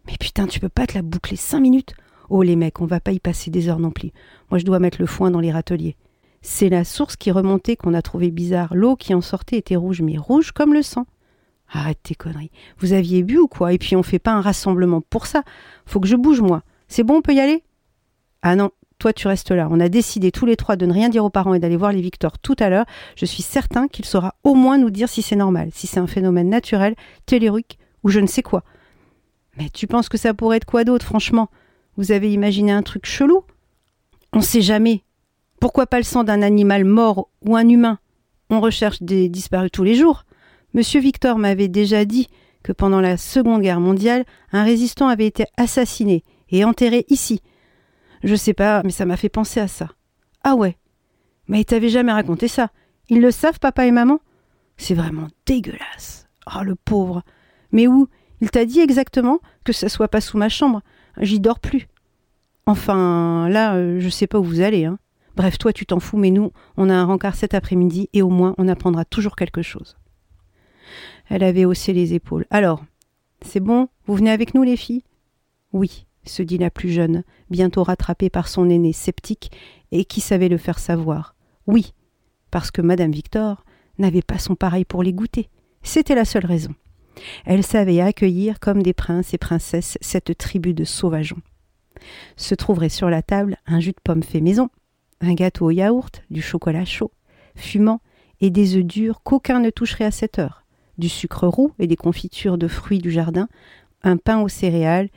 Mais 0.08 0.16
putain, 0.18 0.48
tu 0.48 0.58
peux 0.58 0.68
pas 0.68 0.88
te 0.88 0.94
la 0.94 1.02
boucler 1.02 1.36
cinq 1.36 1.60
minutes? 1.60 1.94
Oh 2.28 2.42
les 2.42 2.56
mecs, 2.56 2.80
on 2.80 2.86
va 2.86 2.98
pas 2.98 3.12
y 3.12 3.20
passer 3.20 3.52
des 3.52 3.68
heures 3.68 3.78
non 3.78 3.92
plus. 3.92 4.10
Moi 4.50 4.58
je 4.58 4.64
dois 4.64 4.80
mettre 4.80 5.00
le 5.00 5.06
foin 5.06 5.30
dans 5.30 5.38
les 5.40 5.52
râteliers. 5.52 5.96
C'est 6.42 6.68
la 6.68 6.84
source 6.84 7.16
qui 7.16 7.30
remontait 7.30 7.76
qu'on 7.76 7.94
a 7.94 8.02
trouvé 8.02 8.30
bizarre. 8.30 8.74
L'eau 8.74 8.96
qui 8.96 9.14
en 9.14 9.20
sortait 9.20 9.58
était 9.58 9.76
rouge, 9.76 10.02
mais 10.02 10.18
rouge 10.18 10.52
comme 10.52 10.74
le 10.74 10.82
sang. 10.82 11.06
Arrête 11.70 11.98
tes 12.02 12.14
conneries. 12.14 12.50
Vous 12.78 12.92
aviez 12.92 13.22
bu 13.22 13.38
ou 13.38 13.48
quoi? 13.48 13.72
Et 13.72 13.78
puis 13.78 13.96
on 13.96 14.02
fait 14.02 14.18
pas 14.18 14.32
un 14.32 14.40
rassemblement 14.40 15.00
pour 15.00 15.26
ça. 15.26 15.42
Faut 15.84 16.00
que 16.00 16.08
je 16.08 16.16
bouge, 16.16 16.40
moi. 16.40 16.62
C'est 16.88 17.02
bon, 17.02 17.16
on 17.16 17.22
peut 17.22 17.34
y 17.34 17.40
aller? 17.40 17.64
Ah 18.42 18.54
non, 18.54 18.70
toi 18.98 19.12
tu 19.12 19.26
restes 19.26 19.50
là. 19.50 19.68
On 19.70 19.80
a 19.80 19.88
décidé 19.88 20.30
tous 20.30 20.46
les 20.46 20.56
trois 20.56 20.76
de 20.76 20.86
ne 20.86 20.92
rien 20.92 21.08
dire 21.08 21.24
aux 21.24 21.30
parents 21.30 21.54
et 21.54 21.58
d'aller 21.58 21.76
voir 21.76 21.92
les 21.92 22.00
Victor 22.00 22.38
tout 22.38 22.56
à 22.60 22.68
l'heure. 22.68 22.86
Je 23.16 23.26
suis 23.26 23.42
certain 23.42 23.88
qu'il 23.88 24.04
saura 24.04 24.36
au 24.44 24.54
moins 24.54 24.78
nous 24.78 24.90
dire 24.90 25.08
si 25.08 25.22
c'est 25.22 25.36
normal, 25.36 25.70
si 25.72 25.86
c'est 25.86 25.98
un 25.98 26.06
phénomène 26.06 26.48
naturel, 26.48 26.94
tellurique 27.26 27.78
ou 28.04 28.08
je 28.08 28.20
ne 28.20 28.26
sais 28.28 28.42
quoi. 28.42 28.62
Mais 29.58 29.68
tu 29.70 29.86
penses 29.86 30.08
que 30.08 30.18
ça 30.18 30.34
pourrait 30.34 30.58
être 30.58 30.66
quoi 30.66 30.84
d'autre, 30.84 31.06
franchement? 31.06 31.48
Vous 31.96 32.12
avez 32.12 32.32
imaginé 32.32 32.72
un 32.72 32.82
truc 32.82 33.06
chelou? 33.06 33.42
On 34.32 34.42
sait 34.42 34.60
jamais. 34.60 35.02
Pourquoi 35.60 35.86
pas 35.86 35.96
le 35.96 36.04
sang 36.04 36.22
d'un 36.22 36.42
animal 36.42 36.84
mort 36.84 37.30
ou 37.40 37.56
un 37.56 37.68
humain? 37.68 37.98
On 38.50 38.60
recherche 38.60 39.02
des 39.02 39.28
disparus 39.28 39.70
tous 39.72 39.82
les 39.82 39.94
jours. 39.94 40.24
Monsieur 40.76 41.00
Victor 41.00 41.38
m'avait 41.38 41.68
déjà 41.68 42.04
dit 42.04 42.28
que 42.62 42.70
pendant 42.70 43.00
la 43.00 43.16
Seconde 43.16 43.62
Guerre 43.62 43.80
mondiale, 43.80 44.26
un 44.52 44.62
résistant 44.62 45.08
avait 45.08 45.26
été 45.26 45.46
assassiné 45.56 46.22
et 46.50 46.66
enterré 46.66 47.06
ici. 47.08 47.40
Je 48.22 48.34
sais 48.34 48.52
pas, 48.52 48.82
mais 48.84 48.90
ça 48.90 49.06
m'a 49.06 49.16
fait 49.16 49.30
penser 49.30 49.58
à 49.58 49.68
ça. 49.68 49.88
Ah 50.44 50.54
ouais. 50.54 50.76
Mais 51.48 51.60
il 51.60 51.64
t'avait 51.64 51.88
jamais 51.88 52.12
raconté 52.12 52.46
ça. 52.46 52.68
Ils 53.08 53.22
le 53.22 53.30
savent, 53.30 53.58
papa 53.58 53.86
et 53.86 53.90
maman? 53.90 54.20
C'est 54.76 54.92
vraiment 54.92 55.28
dégueulasse. 55.46 56.28
Oh, 56.54 56.62
le 56.62 56.74
pauvre. 56.74 57.22
Mais 57.72 57.86
où? 57.86 58.06
Il 58.42 58.50
t'a 58.50 58.66
dit 58.66 58.80
exactement 58.80 59.40
que 59.64 59.72
ça 59.72 59.88
soit 59.88 60.08
pas 60.08 60.20
sous 60.20 60.36
ma 60.36 60.50
chambre 60.50 60.82
j'y 61.18 61.40
dors 61.40 61.58
plus. 61.58 61.88
Enfin, 62.66 63.48
là, 63.48 63.76
euh, 63.76 63.98
je 63.98 64.10
sais 64.10 64.26
pas 64.26 64.38
où 64.38 64.44
vous 64.44 64.60
allez. 64.60 64.84
Hein. 64.84 64.98
Bref, 65.36 65.56
toi, 65.56 65.72
tu 65.72 65.86
t'en 65.86 66.00
fous, 66.00 66.18
mais 66.18 66.30
nous, 66.30 66.52
on 66.76 66.90
a 66.90 66.94
un 66.94 67.04
rencard 67.04 67.34
cet 67.34 67.54
après-midi 67.54 68.10
et 68.12 68.20
au 68.20 68.28
moins, 68.28 68.54
on 68.58 68.68
apprendra 68.68 69.06
toujours 69.06 69.36
quelque 69.36 69.62
chose. 69.62 69.96
Elle 71.28 71.42
avait 71.42 71.64
haussé 71.64 71.92
les 71.92 72.14
épaules. 72.14 72.46
Alors, 72.50 72.84
c'est 73.42 73.60
bon, 73.60 73.88
vous 74.06 74.14
venez 74.14 74.30
avec 74.30 74.54
nous, 74.54 74.62
les 74.62 74.76
filles? 74.76 75.04
Oui, 75.72 76.06
se 76.24 76.42
dit 76.42 76.58
la 76.58 76.70
plus 76.70 76.90
jeune, 76.90 77.24
bientôt 77.50 77.82
rattrapée 77.82 78.30
par 78.30 78.48
son 78.48 78.68
aîné 78.70 78.92
sceptique 78.92 79.50
et 79.92 80.04
qui 80.04 80.20
savait 80.20 80.48
le 80.48 80.58
faire 80.58 80.78
savoir. 80.78 81.34
Oui, 81.66 81.92
parce 82.50 82.70
que 82.70 82.82
Madame 82.82 83.12
Victor 83.12 83.64
n'avait 83.98 84.22
pas 84.22 84.38
son 84.38 84.54
pareil 84.54 84.84
pour 84.84 85.02
les 85.02 85.12
goûter. 85.12 85.48
C'était 85.82 86.14
la 86.14 86.24
seule 86.24 86.46
raison. 86.46 86.74
Elle 87.44 87.62
savait 87.62 88.00
accueillir 88.00 88.60
comme 88.60 88.82
des 88.82 88.92
princes 88.92 89.32
et 89.34 89.38
princesses 89.38 89.98
cette 90.00 90.36
tribu 90.36 90.74
de 90.74 90.84
sauvageons. 90.84 91.40
Se 92.36 92.54
trouverait 92.54 92.90
sur 92.90 93.08
la 93.08 93.22
table 93.22 93.56
un 93.66 93.80
jus 93.80 93.92
de 93.92 94.00
pomme 94.02 94.22
fait 94.22 94.42
maison, 94.42 94.68
un 95.20 95.34
gâteau 95.34 95.66
au 95.66 95.70
yaourt, 95.70 96.22
du 96.30 96.42
chocolat 96.42 96.84
chaud, 96.84 97.10
fumant, 97.54 98.00
et 98.40 98.50
des 98.50 98.76
œufs 98.76 98.84
durs 98.84 99.22
qu'aucun 99.22 99.60
ne 99.60 99.70
toucherait 99.70 100.04
à 100.04 100.10
cette 100.10 100.38
heure, 100.38 100.65
du 100.98 101.08
sucre 101.08 101.46
roux 101.46 101.72
et 101.78 101.86
des 101.86 101.96
confitures 101.96 102.58
de 102.58 102.68
fruits 102.68 102.98
du 102.98 103.10
jardin, 103.10 103.48
un 104.02 104.16
pain 104.16 104.40
aux 104.40 104.48
céréales, 104.48 105.08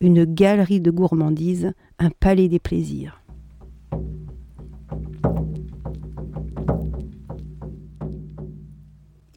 une 0.00 0.24
galerie 0.24 0.80
de 0.80 0.90
gourmandises, 0.90 1.72
un 1.98 2.10
palais 2.10 2.48
des 2.48 2.58
plaisirs. 2.58 3.22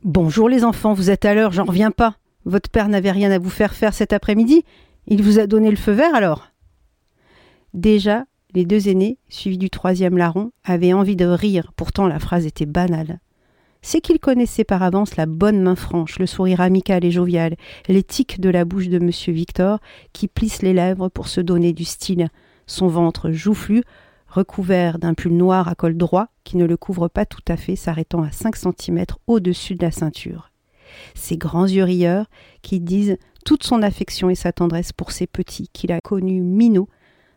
Bonjour 0.03 0.49
les 0.49 0.63
enfants, 0.63 0.93
vous 0.93 1.09
êtes 1.09 1.25
à 1.25 1.33
l'heure, 1.33 1.51
j'en 1.51 1.65
reviens 1.65 1.91
pas. 1.91 2.17
Votre 2.45 2.69
père 2.69 2.89
n'avait 2.89 3.11
rien 3.11 3.31
à 3.31 3.37
vous 3.37 3.49
faire 3.49 3.73
faire 3.73 3.93
cet 3.93 4.13
après-midi 4.13 4.65
Il 5.07 5.21
vous 5.21 5.39
a 5.39 5.47
donné 5.47 5.69
le 5.69 5.77
feu 5.77 5.91
vert 5.91 6.15
alors? 6.15 6.51
Déjà, 7.73 8.25
les 8.53 8.65
deux 8.65 8.89
aînés, 8.89 9.17
suivis 9.29 9.57
du 9.57 9.69
troisième 9.69 10.17
larron, 10.17 10.51
avaient 10.63 10.93
envie 10.93 11.15
de 11.15 11.25
rire, 11.25 11.71
pourtant 11.75 12.07
la 12.07 12.19
phrase 12.19 12.45
était 12.45 12.65
banale. 12.65 13.19
C'est 13.83 13.99
qu'ils 13.99 14.19
connaissaient 14.19 14.63
par 14.63 14.83
avance 14.83 15.15
la 15.15 15.25
bonne 15.25 15.61
main 15.61 15.75
franche, 15.75 16.19
le 16.19 16.27
sourire 16.27 16.61
amical 16.61 17.03
et 17.03 17.11
jovial, 17.11 17.55
les 17.87 18.03
tics 18.03 18.39
de 18.39 18.49
la 18.49 18.63
bouche 18.63 18.89
de 18.89 18.97
M. 18.97 19.09
Victor, 19.33 19.79
qui 20.13 20.27
plisse 20.27 20.61
les 20.61 20.73
lèvres 20.73 21.09
pour 21.09 21.27
se 21.27 21.41
donner 21.41 21.73
du 21.73 21.83
style, 21.83 22.29
son 22.67 22.87
ventre 22.87 23.31
joufflu, 23.31 23.83
recouvert 24.27 24.99
d'un 24.99 25.15
pull 25.15 25.33
noir 25.33 25.67
à 25.67 25.75
col 25.75 25.97
droit 25.97 26.27
qui 26.43 26.57
ne 26.57 26.65
le 26.65 26.77
couvre 26.77 27.07
pas 27.07 27.25
tout 27.25 27.41
à 27.47 27.57
fait, 27.57 27.75
s'arrêtant 27.75 28.21
à 28.21 28.31
cinq 28.31 28.55
centimètres 28.55 29.19
au-dessus 29.25 29.75
de 29.75 29.83
la 29.83 29.91
ceinture. 29.91 30.51
Ses 31.15 31.37
grands 31.37 31.65
yeux 31.67 31.83
rieurs 31.83 32.27
qui 32.61 32.79
disent 32.79 33.17
toute 33.45 33.63
son 33.63 33.81
affection 33.81 34.29
et 34.29 34.35
sa 34.35 34.51
tendresse 34.51 34.93
pour 34.93 35.11
ses 35.11 35.25
petits 35.25 35.69
qu'il 35.73 35.91
a 35.91 36.01
connus 36.01 36.41
minots, 36.41 36.89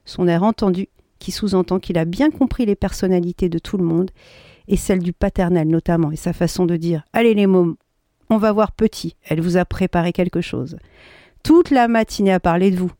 son 0.05 0.29
air 0.29 0.43
entendu 0.43 0.89
qui 1.19 1.33
sous-entend 1.33 1.81
qu'il 1.81 1.97
a 1.97 2.05
bien 2.05 2.31
compris 2.31 2.67
les 2.67 2.77
personnalités 2.77 3.49
de 3.49 3.59
tout 3.59 3.79
le 3.79 3.85
monde 3.85 4.11
et 4.69 4.77
celle 4.77 5.01
du 5.01 5.13
paternel 5.13 5.69
notamment 5.69 6.11
et 6.11 6.17
sa 6.17 6.33
façon 6.33 6.67
de 6.67 6.77
dire 6.77 7.05
Allez 7.13 7.35
les 7.35 7.47
mômes, 7.47 7.77
on 8.31 8.39
va 8.39 8.53
voir 8.53 8.73
petit, 8.73 9.17
elle 9.25 9.41
vous 9.41 9.57
a 9.57 9.65
préparé 9.65 10.13
quelque 10.13 10.41
chose. 10.41 10.77
Toute 11.43 11.71
la 11.71 11.89
matinée 11.89 12.33
à 12.33 12.41
parler 12.41 12.71
de 12.71 12.77
vous. 12.77 12.93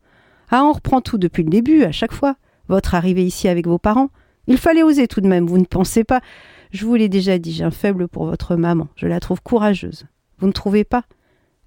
Ah, 0.49 0.63
on 0.63 0.73
reprend 0.73 1.01
tout 1.01 1.17
depuis 1.17 1.43
le 1.43 1.49
début, 1.49 1.83
à 1.83 1.91
chaque 1.91 2.13
fois 2.13 2.35
votre 2.67 2.95
arrivée 2.95 3.25
ici 3.25 3.47
avec 3.47 3.67
vos 3.67 3.77
parents. 3.77 4.09
Il 4.47 4.57
fallait 4.57 4.83
oser 4.83 5.07
tout 5.07 5.21
de 5.21 5.27
même, 5.27 5.47
vous 5.47 5.57
ne 5.57 5.65
pensez 5.65 6.03
pas. 6.03 6.21
Je 6.71 6.85
vous 6.85 6.95
l'ai 6.95 7.09
déjà 7.09 7.37
dit, 7.37 7.51
j'ai 7.51 7.63
un 7.63 7.71
faible 7.71 8.07
pour 8.07 8.25
votre 8.25 8.55
maman. 8.55 8.87
Je 8.95 9.07
la 9.07 9.19
trouve 9.19 9.41
courageuse. 9.41 10.05
Vous 10.39 10.47
ne 10.47 10.51
trouvez 10.51 10.83
pas? 10.83 11.03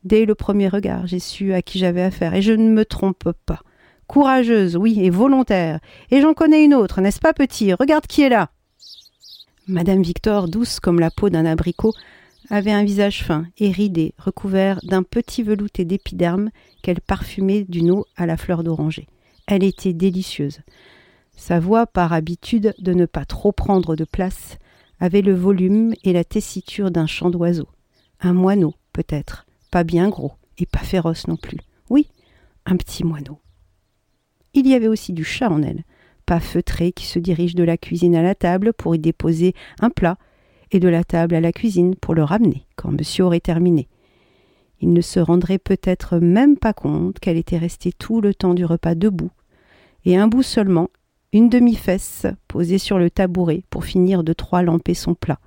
Dès 0.05 0.27
le 0.27 0.35
premier 0.35 0.69
regard, 0.69 1.07
j'ai 1.07 1.19
su 1.19 1.53
à 1.53 1.63
qui 1.63 1.79
j'avais 1.79 2.03
affaire, 2.03 2.35
et 2.35 2.43
je 2.43 2.53
ne 2.53 2.71
me 2.71 2.85
trompe 2.85 3.33
pas. 3.47 3.61
Courageuse, 4.07 4.77
oui, 4.77 5.01
et 5.03 5.11
volontaire. 5.11 5.81
Et 6.11 6.21
j'en 6.21 6.35
connais 6.35 6.65
une 6.65 6.75
autre, 6.75 7.01
n'est-ce 7.01 7.21
pas, 7.21 7.33
petit? 7.33 7.75
Regarde 7.75 8.07
qui 8.07 8.23
est 8.23 8.29
là. 8.29 8.51
Madame 9.69 10.01
Victor, 10.01 10.49
douce 10.49 10.81
comme 10.81 10.99
la 10.99 11.11
peau 11.11 11.29
d'un 11.29 11.45
abricot, 11.45 11.93
avait 12.49 12.73
un 12.73 12.85
visage 12.85 13.23
fin 13.23 13.45
et 13.59 13.71
ridé, 13.71 14.15
recouvert 14.17 14.81
d'un 14.83 15.03
petit 15.03 15.43
velouté 15.43 15.85
d'épiderme 15.85 16.49
qu'elle 16.81 17.03
parfumait 17.03 17.65
d'une 17.69 17.91
eau 17.91 18.07
à 18.17 18.25
la 18.25 18.39
fleur 18.39 18.65
d'oranger. 18.65 19.07
Elle 19.47 19.63
était 19.63 19.93
délicieuse. 19.93 20.61
Sa 21.37 21.61
voix, 21.61 21.87
par 21.87 22.15
habitude 22.15 22.75
de 22.79 22.95
ne 22.95 23.05
pas 23.05 23.27
trop 23.27 23.53
prendre 23.53 23.95
de 23.95 24.05
place, 24.05 24.57
avait 25.01 25.21
le 25.21 25.35
volume 25.35 25.93
et 26.03 26.15
la 26.15 26.25
tessiture 26.25 26.91
d'un 26.91 27.07
chant 27.07 27.29
d'oiseau. 27.29 27.69
Un 28.21 28.33
moineau, 28.33 28.75
peut-être, 28.95 29.45
pas 29.71 29.85
bien 29.85 30.09
gros, 30.09 30.33
et 30.57 30.65
pas 30.65 30.79
féroce 30.79 31.29
non 31.29 31.37
plus. 31.37 31.59
Oui, 31.91 32.09
un 32.65 32.77
petit 32.77 33.05
moineau. 33.05 33.39
Il 34.55 34.67
y 34.67 34.73
avait 34.73 34.89
aussi 34.89 35.13
du 35.13 35.25
chat 35.25 35.51
en 35.51 35.63
elle, 35.63 35.85
pas 36.29 36.41
feutré 36.41 36.93
qui 36.93 37.07
se 37.07 37.19
dirige 37.19 37.55
de 37.55 37.65
la 37.65 37.79
cuisine 37.79 38.15
à 38.15 38.23
la 38.23 38.35
table 38.35 38.75
pour 38.75 38.95
y 38.95 38.99
déposer 38.99 39.55
un 39.81 39.89
plat, 39.89 40.19
et 40.71 40.79
de 40.79 40.89
la 40.89 41.03
table 41.03 41.35
à 41.35 41.41
la 41.41 41.53
cuisine 41.53 41.95
pour 41.95 42.15
le 42.15 42.23
ramener 42.23 42.67
quand 42.77 42.91
monsieur 42.91 43.25
aurait 43.25 43.41
terminé. 43.41 43.89
Il 44.83 44.93
ne 44.93 45.01
se 45.01 45.21
rendrait 45.21 45.59
peut-être 45.59 46.19
même 46.19 46.59
pas 46.59 46.75
compte 46.75 47.19
qu'elle 47.19 47.39
était 47.39 47.57
restée 47.57 47.93
tout 47.93 48.21
le 48.21 48.35
temps 48.35 48.53
du 48.53 48.67
repas 48.67 48.95
debout, 48.95 49.31
et 50.05 50.19
un 50.19 50.29
bout 50.29 50.43
seulement, 50.43 50.91
une 51.33 51.49
demi-fesse 51.49 52.27
posée 52.47 52.77
sur 52.77 52.99
le 52.99 53.09
tabouret 53.09 53.63
pour 53.71 53.87
finir 53.87 54.23
de 54.23 54.35
trois 54.35 54.63
lamper 54.63 54.93
son 54.93 55.15
plat. 55.15 55.39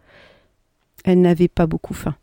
Elle 1.05 1.21
n'avait 1.21 1.47
pas 1.47 1.67
beaucoup 1.67 1.93
faim. 1.93 2.15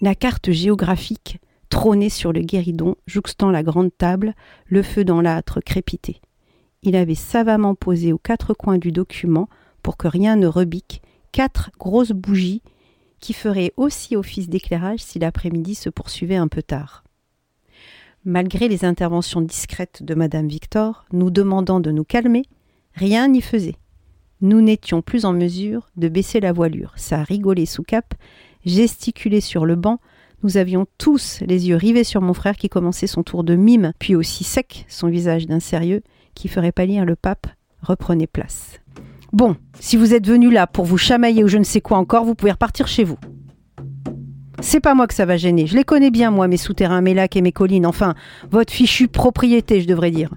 La 0.00 0.16
carte 0.16 0.50
géographique 0.50 1.38
trônait 1.68 2.08
sur 2.08 2.32
le 2.32 2.40
guéridon, 2.40 2.96
jouxtant 3.06 3.52
la 3.52 3.62
grande 3.62 3.96
table, 3.96 4.34
le 4.66 4.82
feu 4.82 5.04
dans 5.04 5.20
l'âtre 5.20 5.60
crépitait. 5.60 6.20
Il 6.82 6.96
avait 6.96 7.14
savamment 7.14 7.74
posé 7.74 8.12
aux 8.12 8.18
quatre 8.18 8.54
coins 8.54 8.78
du 8.78 8.92
document, 8.92 9.48
pour 9.82 9.96
que 9.96 10.08
rien 10.08 10.36
ne 10.36 10.46
rebique, 10.46 11.02
quatre 11.32 11.70
grosses 11.78 12.12
bougies 12.12 12.62
qui 13.20 13.32
feraient 13.32 13.72
aussi 13.76 14.16
office 14.16 14.48
d'éclairage 14.48 15.00
si 15.00 15.18
l'après-midi 15.18 15.74
se 15.74 15.90
poursuivait 15.90 16.36
un 16.36 16.48
peu 16.48 16.62
tard. 16.62 17.04
Malgré 18.24 18.68
les 18.68 18.84
interventions 18.84 19.40
discrètes 19.40 20.02
de 20.02 20.14
madame 20.14 20.48
Victor, 20.48 21.06
nous 21.12 21.30
demandant 21.30 21.80
de 21.80 21.90
nous 21.90 22.04
calmer, 22.04 22.42
rien 22.94 23.28
n'y 23.28 23.40
faisait. 23.40 23.76
Nous 24.40 24.60
n'étions 24.60 25.02
plus 25.02 25.24
en 25.24 25.32
mesure 25.32 25.88
de 25.96 26.08
baisser 26.08 26.38
la 26.40 26.52
voilure. 26.52 26.92
Ça 26.96 27.22
rigolait 27.22 27.66
sous 27.66 27.82
cap, 27.82 28.14
gesticulait 28.64 29.40
sur 29.40 29.66
le 29.66 29.74
banc. 29.74 29.98
Nous 30.42 30.56
avions 30.56 30.86
tous 30.98 31.40
les 31.40 31.68
yeux 31.68 31.76
rivés 31.76 32.04
sur 32.04 32.20
mon 32.20 32.34
frère 32.34 32.56
qui 32.56 32.68
commençait 32.68 33.08
son 33.08 33.24
tour 33.24 33.42
de 33.42 33.56
mime, 33.56 33.92
puis 33.98 34.14
aussi 34.14 34.44
sec, 34.44 34.84
son 34.88 35.08
visage 35.08 35.46
d'un 35.46 35.60
sérieux, 35.60 36.02
qui 36.38 36.46
ferait 36.46 36.70
pâlir 36.70 37.04
le 37.04 37.16
pape 37.16 37.48
reprenait 37.82 38.28
place. 38.28 38.78
Bon, 39.32 39.56
si 39.80 39.96
vous 39.96 40.14
êtes 40.14 40.26
venu 40.26 40.52
là 40.52 40.68
pour 40.68 40.84
vous 40.84 40.96
chamailler 40.96 41.42
ou 41.42 41.48
je 41.48 41.58
ne 41.58 41.64
sais 41.64 41.80
quoi 41.80 41.98
encore, 41.98 42.24
vous 42.24 42.36
pouvez 42.36 42.52
repartir 42.52 42.86
chez 42.86 43.02
vous. 43.02 43.18
C'est 44.60 44.78
pas 44.78 44.94
moi 44.94 45.08
que 45.08 45.14
ça 45.14 45.26
va 45.26 45.36
gêner. 45.36 45.66
Je 45.66 45.76
les 45.76 45.82
connais 45.82 46.12
bien, 46.12 46.30
moi, 46.30 46.46
mes 46.46 46.56
souterrains, 46.56 47.00
mes 47.00 47.12
lacs 47.12 47.34
et 47.34 47.42
mes 47.42 47.50
collines. 47.50 47.86
Enfin, 47.86 48.14
votre 48.52 48.72
fichue 48.72 49.08
propriété, 49.08 49.80
je 49.80 49.88
devrais 49.88 50.12
dire. 50.12 50.30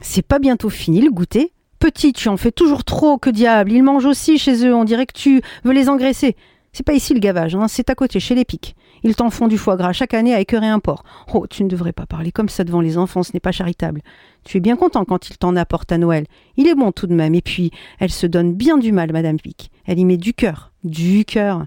C'est 0.00 0.22
pas 0.22 0.38
bientôt 0.38 0.70
fini 0.70 1.00
le 1.00 1.10
goûter 1.10 1.52
Petite, 1.80 2.16
tu 2.16 2.28
en 2.28 2.36
fais 2.36 2.52
toujours 2.52 2.84
trop, 2.84 3.18
que 3.18 3.30
diable. 3.30 3.72
Ils 3.72 3.82
mangent 3.82 4.06
aussi 4.06 4.38
chez 4.38 4.64
eux, 4.64 4.74
on 4.74 4.84
dirait 4.84 5.06
que 5.06 5.18
tu 5.18 5.42
veux 5.64 5.72
les 5.72 5.88
engraisser. 5.88 6.36
C'est 6.76 6.82
pas 6.82 6.92
ici 6.92 7.14
le 7.14 7.20
gavage, 7.20 7.54
hein, 7.54 7.68
c'est 7.68 7.88
à 7.88 7.94
côté, 7.94 8.20
chez 8.20 8.34
les 8.34 8.44
pics. 8.44 8.76
Ils 9.02 9.16
t'en 9.16 9.30
font 9.30 9.48
du 9.48 9.56
foie 9.56 9.78
gras 9.78 9.94
chaque 9.94 10.12
année 10.12 10.34
à 10.34 10.40
écœurer 10.40 10.66
un 10.66 10.78
porc. 10.78 11.04
Oh, 11.32 11.46
tu 11.46 11.64
ne 11.64 11.70
devrais 11.70 11.94
pas 11.94 12.04
parler 12.04 12.32
comme 12.32 12.50
ça 12.50 12.64
devant 12.64 12.82
les 12.82 12.98
enfants, 12.98 13.22
ce 13.22 13.32
n'est 13.32 13.40
pas 13.40 13.50
charitable. 13.50 14.02
Tu 14.44 14.58
es 14.58 14.60
bien 14.60 14.76
content 14.76 15.06
quand 15.06 15.30
ils 15.30 15.38
t'en 15.38 15.56
apportent 15.56 15.90
à 15.92 15.96
Noël. 15.96 16.26
Il 16.58 16.68
est 16.68 16.74
bon 16.74 16.92
tout 16.92 17.06
de 17.06 17.14
même, 17.14 17.34
et 17.34 17.40
puis, 17.40 17.70
elle 17.98 18.10
se 18.10 18.26
donne 18.26 18.52
bien 18.52 18.76
du 18.76 18.92
mal, 18.92 19.10
Madame 19.10 19.38
Pic. 19.38 19.70
Elle 19.86 19.98
y 19.98 20.04
met 20.04 20.18
du 20.18 20.34
cœur. 20.34 20.70
Du 20.84 21.24
cœur. 21.24 21.64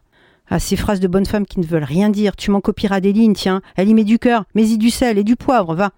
Ah, 0.47 0.59
ces 0.59 0.75
phrases 0.75 0.99
de 0.99 1.07
bonne 1.07 1.25
femme 1.25 1.47
qui 1.47 1.59
ne 1.59 1.65
veulent 1.65 1.83
rien 1.83 2.11
dire. 2.11 2.35
Tu 2.35 2.51
m'en 2.51 2.61
copieras 2.61 2.99
des 2.99 3.11
lignes, 3.11 3.33
tiens. 3.33 3.63
Elle 3.77 3.89
y 3.89 3.95
met 3.95 4.03
du 4.03 4.19
cœur, 4.19 4.45
mais 4.53 4.69
y 4.69 4.77
du 4.77 4.91
sel 4.91 5.17
et 5.17 5.23
du 5.23 5.35
poivre, 5.35 5.73
va. 5.73 5.89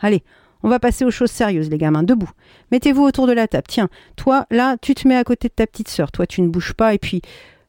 Allez, 0.00 0.24
on 0.64 0.68
va 0.68 0.80
passer 0.80 1.04
aux 1.04 1.12
choses 1.12 1.30
sérieuses, 1.30 1.70
les 1.70 1.78
gamins. 1.78 2.02
Debout. 2.02 2.30
Mettez-vous 2.72 3.04
autour 3.04 3.28
de 3.28 3.32
la 3.32 3.46
table. 3.46 3.68
Tiens, 3.68 3.88
toi, 4.16 4.46
là, 4.50 4.76
tu 4.82 4.96
te 4.96 5.06
mets 5.06 5.16
à 5.16 5.22
côté 5.22 5.46
de 5.46 5.54
ta 5.54 5.68
petite 5.68 5.86
sœur. 5.86 6.10
Toi, 6.10 6.26
tu 6.26 6.42
ne 6.42 6.48
bouges 6.48 6.74
pas, 6.74 6.94
et 6.94 6.98
puis, 6.98 7.22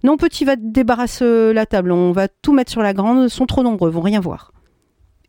non, 0.04 0.18
petit, 0.18 0.46
va 0.46 0.56
débarrasser 0.56 1.24
euh, 1.24 1.54
la 1.54 1.66
table. 1.66 1.92
On 1.92 2.12
va 2.12 2.28
tout 2.28 2.54
mettre 2.54 2.72
sur 2.72 2.82
la 2.82 2.94
grande. 2.94 3.28
Sont 3.30 3.46
trop 3.46 3.64
nombreux, 3.64 3.90
vont 3.90 4.02
rien 4.02 4.20
voir. 4.20 4.54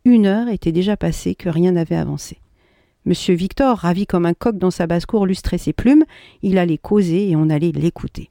Une 0.05 0.25
heure 0.25 0.47
était 0.47 0.71
déjà 0.71 0.95
passée 0.95 1.35
que 1.35 1.49
rien 1.49 1.71
n'avait 1.71 1.95
avancé. 1.95 2.39
Monsieur 3.05 3.33
Victor, 3.33 3.77
ravi 3.77 4.05
comme 4.05 4.25
un 4.25 4.33
coq 4.33 4.57
dans 4.57 4.71
sa 4.71 4.87
basse-cour, 4.87 5.25
lustrait 5.25 5.57
ses 5.57 5.73
plumes. 5.73 6.05
Il 6.41 6.57
allait 6.57 6.77
causer 6.77 7.29
et 7.29 7.35
on 7.35 7.49
allait 7.49 7.71
l'écouter. 7.71 8.29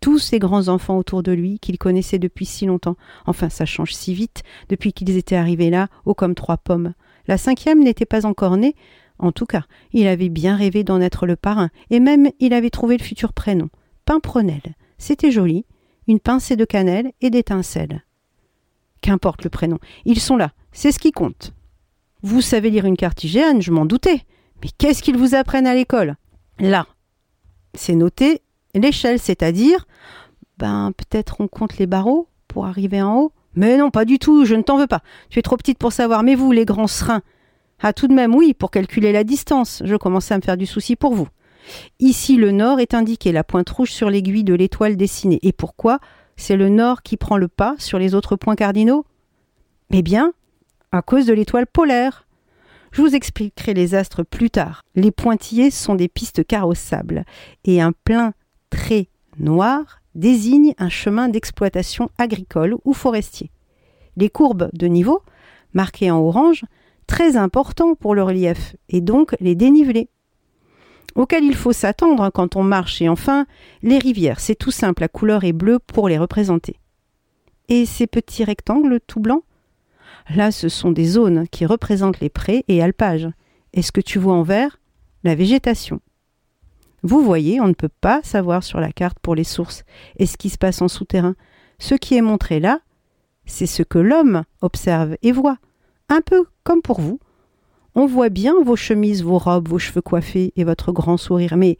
Tous 0.00 0.18
ces 0.18 0.40
grands 0.40 0.66
enfants 0.66 0.98
autour 0.98 1.22
de 1.22 1.30
lui, 1.30 1.60
qu'il 1.60 1.78
connaissait 1.78 2.18
depuis 2.18 2.44
si 2.44 2.66
longtemps, 2.66 2.96
enfin 3.24 3.48
ça 3.48 3.64
change 3.64 3.94
si 3.94 4.14
vite, 4.14 4.42
depuis 4.68 4.92
qu'ils 4.92 5.16
étaient 5.16 5.36
arrivés 5.36 5.70
là, 5.70 5.88
hauts 6.06 6.14
comme 6.14 6.34
trois 6.34 6.56
pommes. 6.56 6.94
La 7.28 7.38
cinquième 7.38 7.84
n'était 7.84 8.04
pas 8.04 8.26
encore 8.26 8.56
née, 8.56 8.74
en 9.20 9.30
tout 9.30 9.46
cas, 9.46 9.62
il 9.92 10.08
avait 10.08 10.28
bien 10.28 10.56
rêvé 10.56 10.82
d'en 10.82 11.00
être 11.00 11.24
le 11.24 11.36
parrain, 11.36 11.70
et 11.90 12.00
même 12.00 12.30
il 12.40 12.52
avait 12.52 12.70
trouvé 12.70 12.96
le 12.98 13.04
futur 13.04 13.32
prénom. 13.32 13.68
Pimprenelle. 14.04 14.74
C'était 15.02 15.32
joli, 15.32 15.66
une 16.06 16.20
pincée 16.20 16.54
de 16.54 16.64
cannelle 16.64 17.10
et 17.20 17.30
d'étincelles. 17.30 18.04
Qu'importe 19.00 19.42
le 19.42 19.50
prénom, 19.50 19.80
ils 20.04 20.20
sont 20.20 20.36
là, 20.36 20.52
c'est 20.70 20.92
ce 20.92 21.00
qui 21.00 21.10
compte. 21.10 21.54
Vous 22.22 22.40
savez 22.40 22.70
lire 22.70 22.84
une 22.84 22.96
cartigéane, 22.96 23.60
je 23.60 23.72
m'en 23.72 23.84
doutais. 23.84 24.20
Mais 24.62 24.70
qu'est-ce 24.78 25.02
qu'ils 25.02 25.16
vous 25.16 25.34
apprennent 25.34 25.66
à 25.66 25.74
l'école? 25.74 26.14
Là, 26.60 26.86
c'est 27.74 27.96
noté 27.96 28.42
l'échelle, 28.76 29.18
c'est-à-dire, 29.18 29.88
ben 30.58 30.92
peut-être 30.96 31.40
on 31.40 31.48
compte 31.48 31.78
les 31.78 31.88
barreaux 31.88 32.28
pour 32.46 32.66
arriver 32.66 33.02
en 33.02 33.16
haut? 33.16 33.32
Mais 33.56 33.78
non, 33.78 33.90
pas 33.90 34.04
du 34.04 34.20
tout, 34.20 34.44
je 34.44 34.54
ne 34.54 34.62
t'en 34.62 34.78
veux 34.78 34.86
pas. 34.86 35.02
Tu 35.30 35.40
es 35.40 35.42
trop 35.42 35.56
petite 35.56 35.78
pour 35.78 35.92
savoir, 35.92 36.22
mais 36.22 36.36
vous, 36.36 36.52
les 36.52 36.64
grands 36.64 36.86
serins. 36.86 37.22
Ah, 37.80 37.92
tout 37.92 38.06
de 38.06 38.14
même, 38.14 38.36
oui, 38.36 38.54
pour 38.54 38.70
calculer 38.70 39.10
la 39.10 39.24
distance. 39.24 39.82
Je 39.84 39.96
commençais 39.96 40.34
à 40.34 40.36
me 40.36 40.42
faire 40.42 40.56
du 40.56 40.66
souci 40.66 40.94
pour 40.94 41.12
vous. 41.12 41.26
Ici, 42.00 42.36
le 42.36 42.50
nord 42.50 42.80
est 42.80 42.94
indiqué, 42.94 43.32
la 43.32 43.44
pointe 43.44 43.70
rouge 43.70 43.92
sur 43.92 44.10
l'aiguille 44.10 44.44
de 44.44 44.54
l'étoile 44.54 44.96
dessinée. 44.96 45.38
Et 45.42 45.52
pourquoi? 45.52 45.98
C'est 46.36 46.56
le 46.56 46.68
nord 46.68 47.02
qui 47.02 47.16
prend 47.16 47.36
le 47.36 47.48
pas 47.48 47.74
sur 47.78 47.98
les 47.98 48.14
autres 48.14 48.36
points 48.36 48.56
cardinaux? 48.56 49.04
Eh 49.90 50.02
bien, 50.02 50.32
à 50.90 51.02
cause 51.02 51.26
de 51.26 51.32
l'étoile 51.32 51.66
polaire. 51.66 52.26
Je 52.92 53.00
vous 53.00 53.14
expliquerai 53.14 53.72
les 53.72 53.94
astres 53.94 54.22
plus 54.22 54.50
tard. 54.50 54.82
Les 54.94 55.10
pointillés 55.10 55.70
sont 55.70 55.94
des 55.94 56.08
pistes 56.08 56.46
carrossables, 56.46 57.24
et 57.64 57.80
un 57.80 57.92
plein 57.92 58.34
trait 58.68 59.08
noir 59.38 60.00
désigne 60.14 60.74
un 60.76 60.90
chemin 60.90 61.28
d'exploitation 61.28 62.10
agricole 62.18 62.76
ou 62.84 62.92
forestier. 62.92 63.50
Les 64.18 64.28
courbes 64.28 64.68
de 64.74 64.86
niveau, 64.86 65.22
marquées 65.72 66.10
en 66.10 66.18
orange, 66.18 66.64
très 67.06 67.36
importants 67.36 67.94
pour 67.94 68.14
le 68.14 68.22
relief, 68.22 68.76
et 68.90 69.00
donc 69.00 69.34
les 69.40 69.54
dénivelés 69.54 70.10
auquel 71.14 71.44
il 71.44 71.54
faut 71.54 71.72
s'attendre 71.72 72.30
quand 72.30 72.56
on 72.56 72.62
marche, 72.62 73.02
et 73.02 73.08
enfin, 73.08 73.46
les 73.82 73.98
rivières, 73.98 74.40
c'est 74.40 74.54
tout 74.54 74.70
simple, 74.70 75.02
la 75.02 75.08
couleur 75.08 75.44
est 75.44 75.52
bleue 75.52 75.78
pour 75.78 76.08
les 76.08 76.18
représenter. 76.18 76.78
Et 77.68 77.86
ces 77.86 78.06
petits 78.06 78.44
rectangles 78.44 79.00
tout 79.06 79.20
blancs? 79.20 79.44
Là, 80.34 80.50
ce 80.50 80.68
sont 80.68 80.92
des 80.92 81.04
zones 81.04 81.48
qui 81.48 81.66
représentent 81.66 82.20
les 82.20 82.28
prés 82.28 82.64
et 82.68 82.82
alpages. 82.82 83.28
Et 83.72 83.82
ce 83.82 83.92
que 83.92 84.00
tu 84.00 84.18
vois 84.18 84.34
en 84.34 84.42
vert? 84.42 84.78
La 85.24 85.34
végétation. 85.34 86.00
Vous 87.02 87.22
voyez, 87.22 87.60
on 87.60 87.68
ne 87.68 87.72
peut 87.74 87.88
pas 87.88 88.20
savoir 88.22 88.62
sur 88.62 88.78
la 88.78 88.92
carte 88.92 89.18
pour 89.20 89.34
les 89.34 89.44
sources 89.44 89.84
et 90.16 90.26
ce 90.26 90.36
qui 90.36 90.50
se 90.50 90.58
passe 90.58 90.82
en 90.82 90.88
souterrain. 90.88 91.34
Ce 91.78 91.94
qui 91.94 92.16
est 92.16 92.22
montré 92.22 92.60
là, 92.60 92.80
c'est 93.44 93.66
ce 93.66 93.82
que 93.82 93.98
l'homme 93.98 94.44
observe 94.60 95.16
et 95.22 95.32
voit, 95.32 95.58
un 96.08 96.20
peu 96.20 96.44
comme 96.62 96.82
pour 96.82 97.00
vous, 97.00 97.18
on 97.94 98.06
voit 98.06 98.30
bien 98.30 98.54
vos 98.62 98.76
chemises, 98.76 99.22
vos 99.22 99.38
robes, 99.38 99.68
vos 99.68 99.78
cheveux 99.78 100.02
coiffés 100.02 100.52
et 100.56 100.64
votre 100.64 100.92
grand 100.92 101.16
sourire, 101.16 101.56
mais 101.56 101.78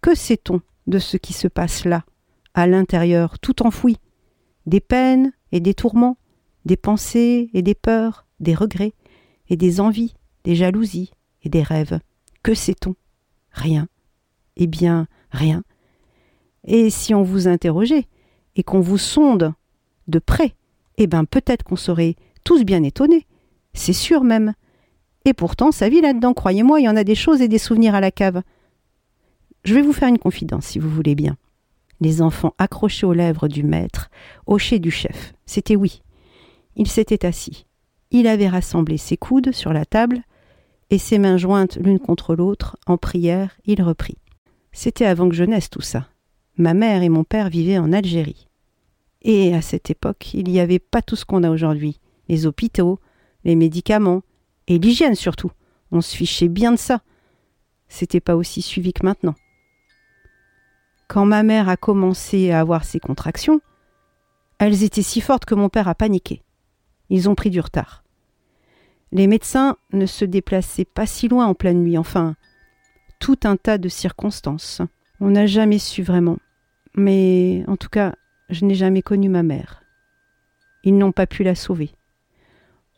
que 0.00 0.14
sait-on 0.14 0.60
de 0.86 0.98
ce 0.98 1.16
qui 1.16 1.32
se 1.32 1.48
passe 1.48 1.84
là, 1.84 2.04
à 2.54 2.66
l'intérieur, 2.66 3.38
tout 3.38 3.62
enfoui? 3.62 3.96
Des 4.66 4.80
peines 4.80 5.32
et 5.52 5.60
des 5.60 5.74
tourments, 5.74 6.16
des 6.64 6.76
pensées 6.76 7.50
et 7.52 7.62
des 7.62 7.74
peurs, 7.74 8.26
des 8.40 8.54
regrets 8.54 8.94
et 9.48 9.56
des 9.56 9.80
envies, 9.80 10.14
des 10.44 10.54
jalousies 10.54 11.10
et 11.42 11.48
des 11.48 11.62
rêves. 11.62 12.00
Que 12.42 12.54
sait-on? 12.54 12.94
Rien. 13.50 13.88
Eh 14.56 14.66
bien, 14.66 15.06
rien. 15.30 15.62
Et 16.64 16.90
si 16.90 17.14
on 17.14 17.22
vous 17.22 17.48
interrogeait 17.48 18.06
et 18.56 18.62
qu'on 18.62 18.80
vous 18.80 18.98
sonde 18.98 19.52
de 20.08 20.18
près, 20.18 20.54
eh 20.96 21.06
bien 21.06 21.24
peut-être 21.24 21.62
qu'on 21.62 21.76
serait 21.76 22.16
tous 22.44 22.64
bien 22.64 22.82
étonnés. 22.82 23.26
C'est 23.74 23.92
sûr 23.92 24.24
même. 24.24 24.54
Et 25.24 25.32
pourtant, 25.32 25.72
sa 25.72 25.88
vie 25.88 26.00
là-dedans, 26.00 26.34
croyez-moi, 26.34 26.80
il 26.80 26.84
y 26.84 26.88
en 26.88 26.96
a 26.96 27.04
des 27.04 27.14
choses 27.14 27.40
et 27.40 27.48
des 27.48 27.58
souvenirs 27.58 27.94
à 27.94 28.00
la 28.00 28.10
cave. 28.10 28.42
Je 29.64 29.74
vais 29.74 29.82
vous 29.82 29.92
faire 29.92 30.08
une 30.08 30.18
confidence, 30.18 30.66
si 30.66 30.78
vous 30.78 30.90
voulez 30.90 31.14
bien. 31.14 31.36
Les 32.00 32.20
enfants 32.20 32.54
accrochés 32.58 33.06
aux 33.06 33.14
lèvres 33.14 33.48
du 33.48 33.62
maître, 33.62 34.10
hochaient 34.46 34.78
du 34.78 34.90
chef. 34.90 35.32
C'était 35.46 35.76
oui. 35.76 36.02
Il 36.76 36.88
s'était 36.88 37.24
assis. 37.24 37.66
Il 38.10 38.26
avait 38.26 38.48
rassemblé 38.48 38.98
ses 38.98 39.16
coudes 39.16 39.52
sur 39.52 39.72
la 39.72 39.86
table, 39.86 40.22
et 40.90 40.98
ses 40.98 41.18
mains 41.18 41.38
jointes 41.38 41.76
l'une 41.76 41.98
contre 41.98 42.34
l'autre, 42.34 42.76
en 42.86 42.98
prière, 42.98 43.56
il 43.64 43.82
reprit. 43.82 44.18
C'était 44.72 45.06
avant 45.06 45.28
que 45.28 45.34
je 45.34 45.44
naisse 45.44 45.70
tout 45.70 45.80
ça. 45.80 46.08
Ma 46.56 46.74
mère 46.74 47.02
et 47.02 47.08
mon 47.08 47.24
père 47.24 47.48
vivaient 47.48 47.78
en 47.78 47.92
Algérie. 47.92 48.48
Et 49.22 49.54
à 49.54 49.62
cette 49.62 49.88
époque, 49.88 50.34
il 50.34 50.50
n'y 50.50 50.60
avait 50.60 50.78
pas 50.78 51.00
tout 51.00 51.16
ce 51.16 51.24
qu'on 51.24 51.42
a 51.42 51.50
aujourd'hui. 51.50 52.00
Les 52.28 52.46
hôpitaux, 52.46 53.00
les 53.44 53.56
médicaments, 53.56 54.22
et 54.68 54.78
l'hygiène 54.78 55.14
surtout. 55.14 55.50
On 55.90 56.00
se 56.00 56.16
fichait 56.16 56.48
bien 56.48 56.72
de 56.72 56.76
ça. 56.76 57.00
C'était 57.88 58.20
pas 58.20 58.36
aussi 58.36 58.62
suivi 58.62 58.92
que 58.92 59.04
maintenant. 59.04 59.34
Quand 61.08 61.26
ma 61.26 61.42
mère 61.42 61.68
a 61.68 61.76
commencé 61.76 62.50
à 62.50 62.60
avoir 62.60 62.84
ses 62.84 62.98
contractions, 62.98 63.60
elles 64.58 64.82
étaient 64.82 65.02
si 65.02 65.20
fortes 65.20 65.44
que 65.44 65.54
mon 65.54 65.68
père 65.68 65.88
a 65.88 65.94
paniqué. 65.94 66.42
Ils 67.10 67.28
ont 67.28 67.34
pris 67.34 67.50
du 67.50 67.60
retard. 67.60 68.02
Les 69.12 69.26
médecins 69.26 69.76
ne 69.92 70.06
se 70.06 70.24
déplaçaient 70.24 70.84
pas 70.84 71.06
si 71.06 71.28
loin 71.28 71.46
en 71.46 71.54
pleine 71.54 71.82
nuit, 71.82 71.98
enfin, 71.98 72.34
tout 73.20 73.38
un 73.44 73.56
tas 73.56 73.78
de 73.78 73.88
circonstances. 73.88 74.82
On 75.20 75.30
n'a 75.30 75.46
jamais 75.46 75.78
su 75.78 76.02
vraiment. 76.02 76.38
Mais 76.96 77.64
en 77.68 77.76
tout 77.76 77.88
cas, 77.88 78.14
je 78.50 78.64
n'ai 78.64 78.74
jamais 78.74 79.02
connu 79.02 79.28
ma 79.28 79.42
mère. 79.42 79.82
Ils 80.82 80.96
n'ont 80.96 81.12
pas 81.12 81.26
pu 81.26 81.44
la 81.44 81.54
sauver. 81.54 81.90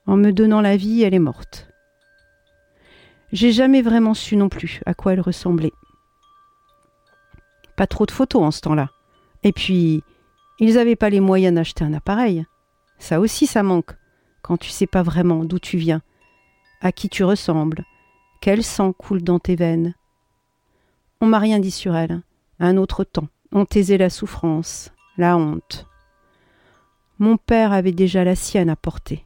En 0.07 0.17
me 0.17 0.33
donnant 0.33 0.61
la 0.61 0.77
vie, 0.77 1.03
elle 1.03 1.15
est 1.15 1.19
morte. 1.19 1.69
J'ai 3.33 3.53
jamais 3.53 3.83
vraiment 3.83 4.15
su 4.15 4.37
non 4.37 4.49
plus 4.49 4.81
à 4.87 4.95
quoi 4.95 5.13
elle 5.13 5.21
ressemblait. 5.21 5.73
Pas 7.77 7.87
trop 7.87 8.07
de 8.07 8.13
photos 8.13 8.43
en 8.43 8.51
ce 8.51 8.61
temps-là. 8.61 8.91
Et 9.43 9.53
puis, 9.53 10.03
ils 10.59 10.75
n'avaient 10.75 10.97
pas 10.97 11.11
les 11.11 11.21
moyens 11.21 11.55
d'acheter 11.55 11.85
un 11.85 11.93
appareil. 11.93 12.47
Ça 12.99 13.21
aussi, 13.21 13.47
ça 13.47 13.63
manque, 13.63 13.97
quand 14.43 14.57
tu 14.57 14.71
sais 14.71 14.87
pas 14.87 15.03
vraiment 15.03 15.45
d'où 15.45 15.59
tu 15.59 15.77
viens, 15.77 16.03
à 16.81 16.93
qui 16.93 17.09
tu 17.09 17.25
ressembles, 17.25 17.85
quel 18.41 18.63
sang 18.63 18.93
coule 18.93 19.23
dans 19.23 19.39
tes 19.39 19.57
veines. 19.57 19.95
On 21.21 21.27
m'a 21.27 21.39
rien 21.39 21.59
dit 21.59 21.71
sur 21.71 21.97
elle, 21.97 22.23
un 22.61 22.77
autre 22.77 23.05
temps. 23.05 23.29
On 23.53 23.65
taisait 23.65 23.99
la 23.99 24.11
souffrance, 24.11 24.93
la 25.17 25.37
honte. 25.37 25.87
Mon 27.19 27.37
père 27.37 27.73
avait 27.73 27.93
déjà 27.93 28.25
la 28.25 28.37
sienne 28.37 28.71
à 28.71 28.77
porter. 28.77 29.26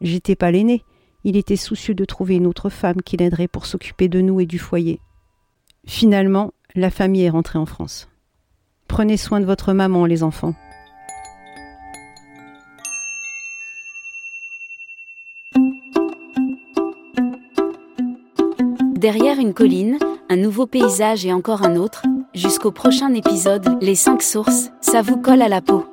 J'étais 0.00 0.36
pas 0.36 0.50
l'aîné. 0.50 0.84
Il 1.24 1.36
était 1.36 1.56
soucieux 1.56 1.94
de 1.94 2.04
trouver 2.04 2.36
une 2.36 2.46
autre 2.46 2.70
femme 2.70 3.02
qui 3.02 3.16
l'aiderait 3.16 3.48
pour 3.48 3.66
s'occuper 3.66 4.08
de 4.08 4.20
nous 4.20 4.40
et 4.40 4.46
du 4.46 4.58
foyer. 4.58 5.00
Finalement, 5.86 6.52
la 6.74 6.90
famille 6.90 7.24
est 7.24 7.30
rentrée 7.30 7.58
en 7.58 7.66
France. 7.66 8.08
Prenez 8.88 9.16
soin 9.16 9.40
de 9.40 9.44
votre 9.44 9.72
maman, 9.72 10.06
les 10.06 10.22
enfants. 10.22 10.54
Derrière 18.96 19.38
une 19.38 19.54
colline, 19.54 19.98
un 20.28 20.36
nouveau 20.36 20.66
paysage 20.66 21.24
et 21.24 21.32
encore 21.32 21.62
un 21.62 21.76
autre, 21.76 22.02
jusqu'au 22.34 22.70
prochain 22.70 23.14
épisode, 23.14 23.78
les 23.80 23.94
5 23.94 24.22
sources, 24.22 24.70
ça 24.80 25.00
vous 25.00 25.16
colle 25.16 25.40
à 25.40 25.48
la 25.48 25.62
peau. 25.62 25.89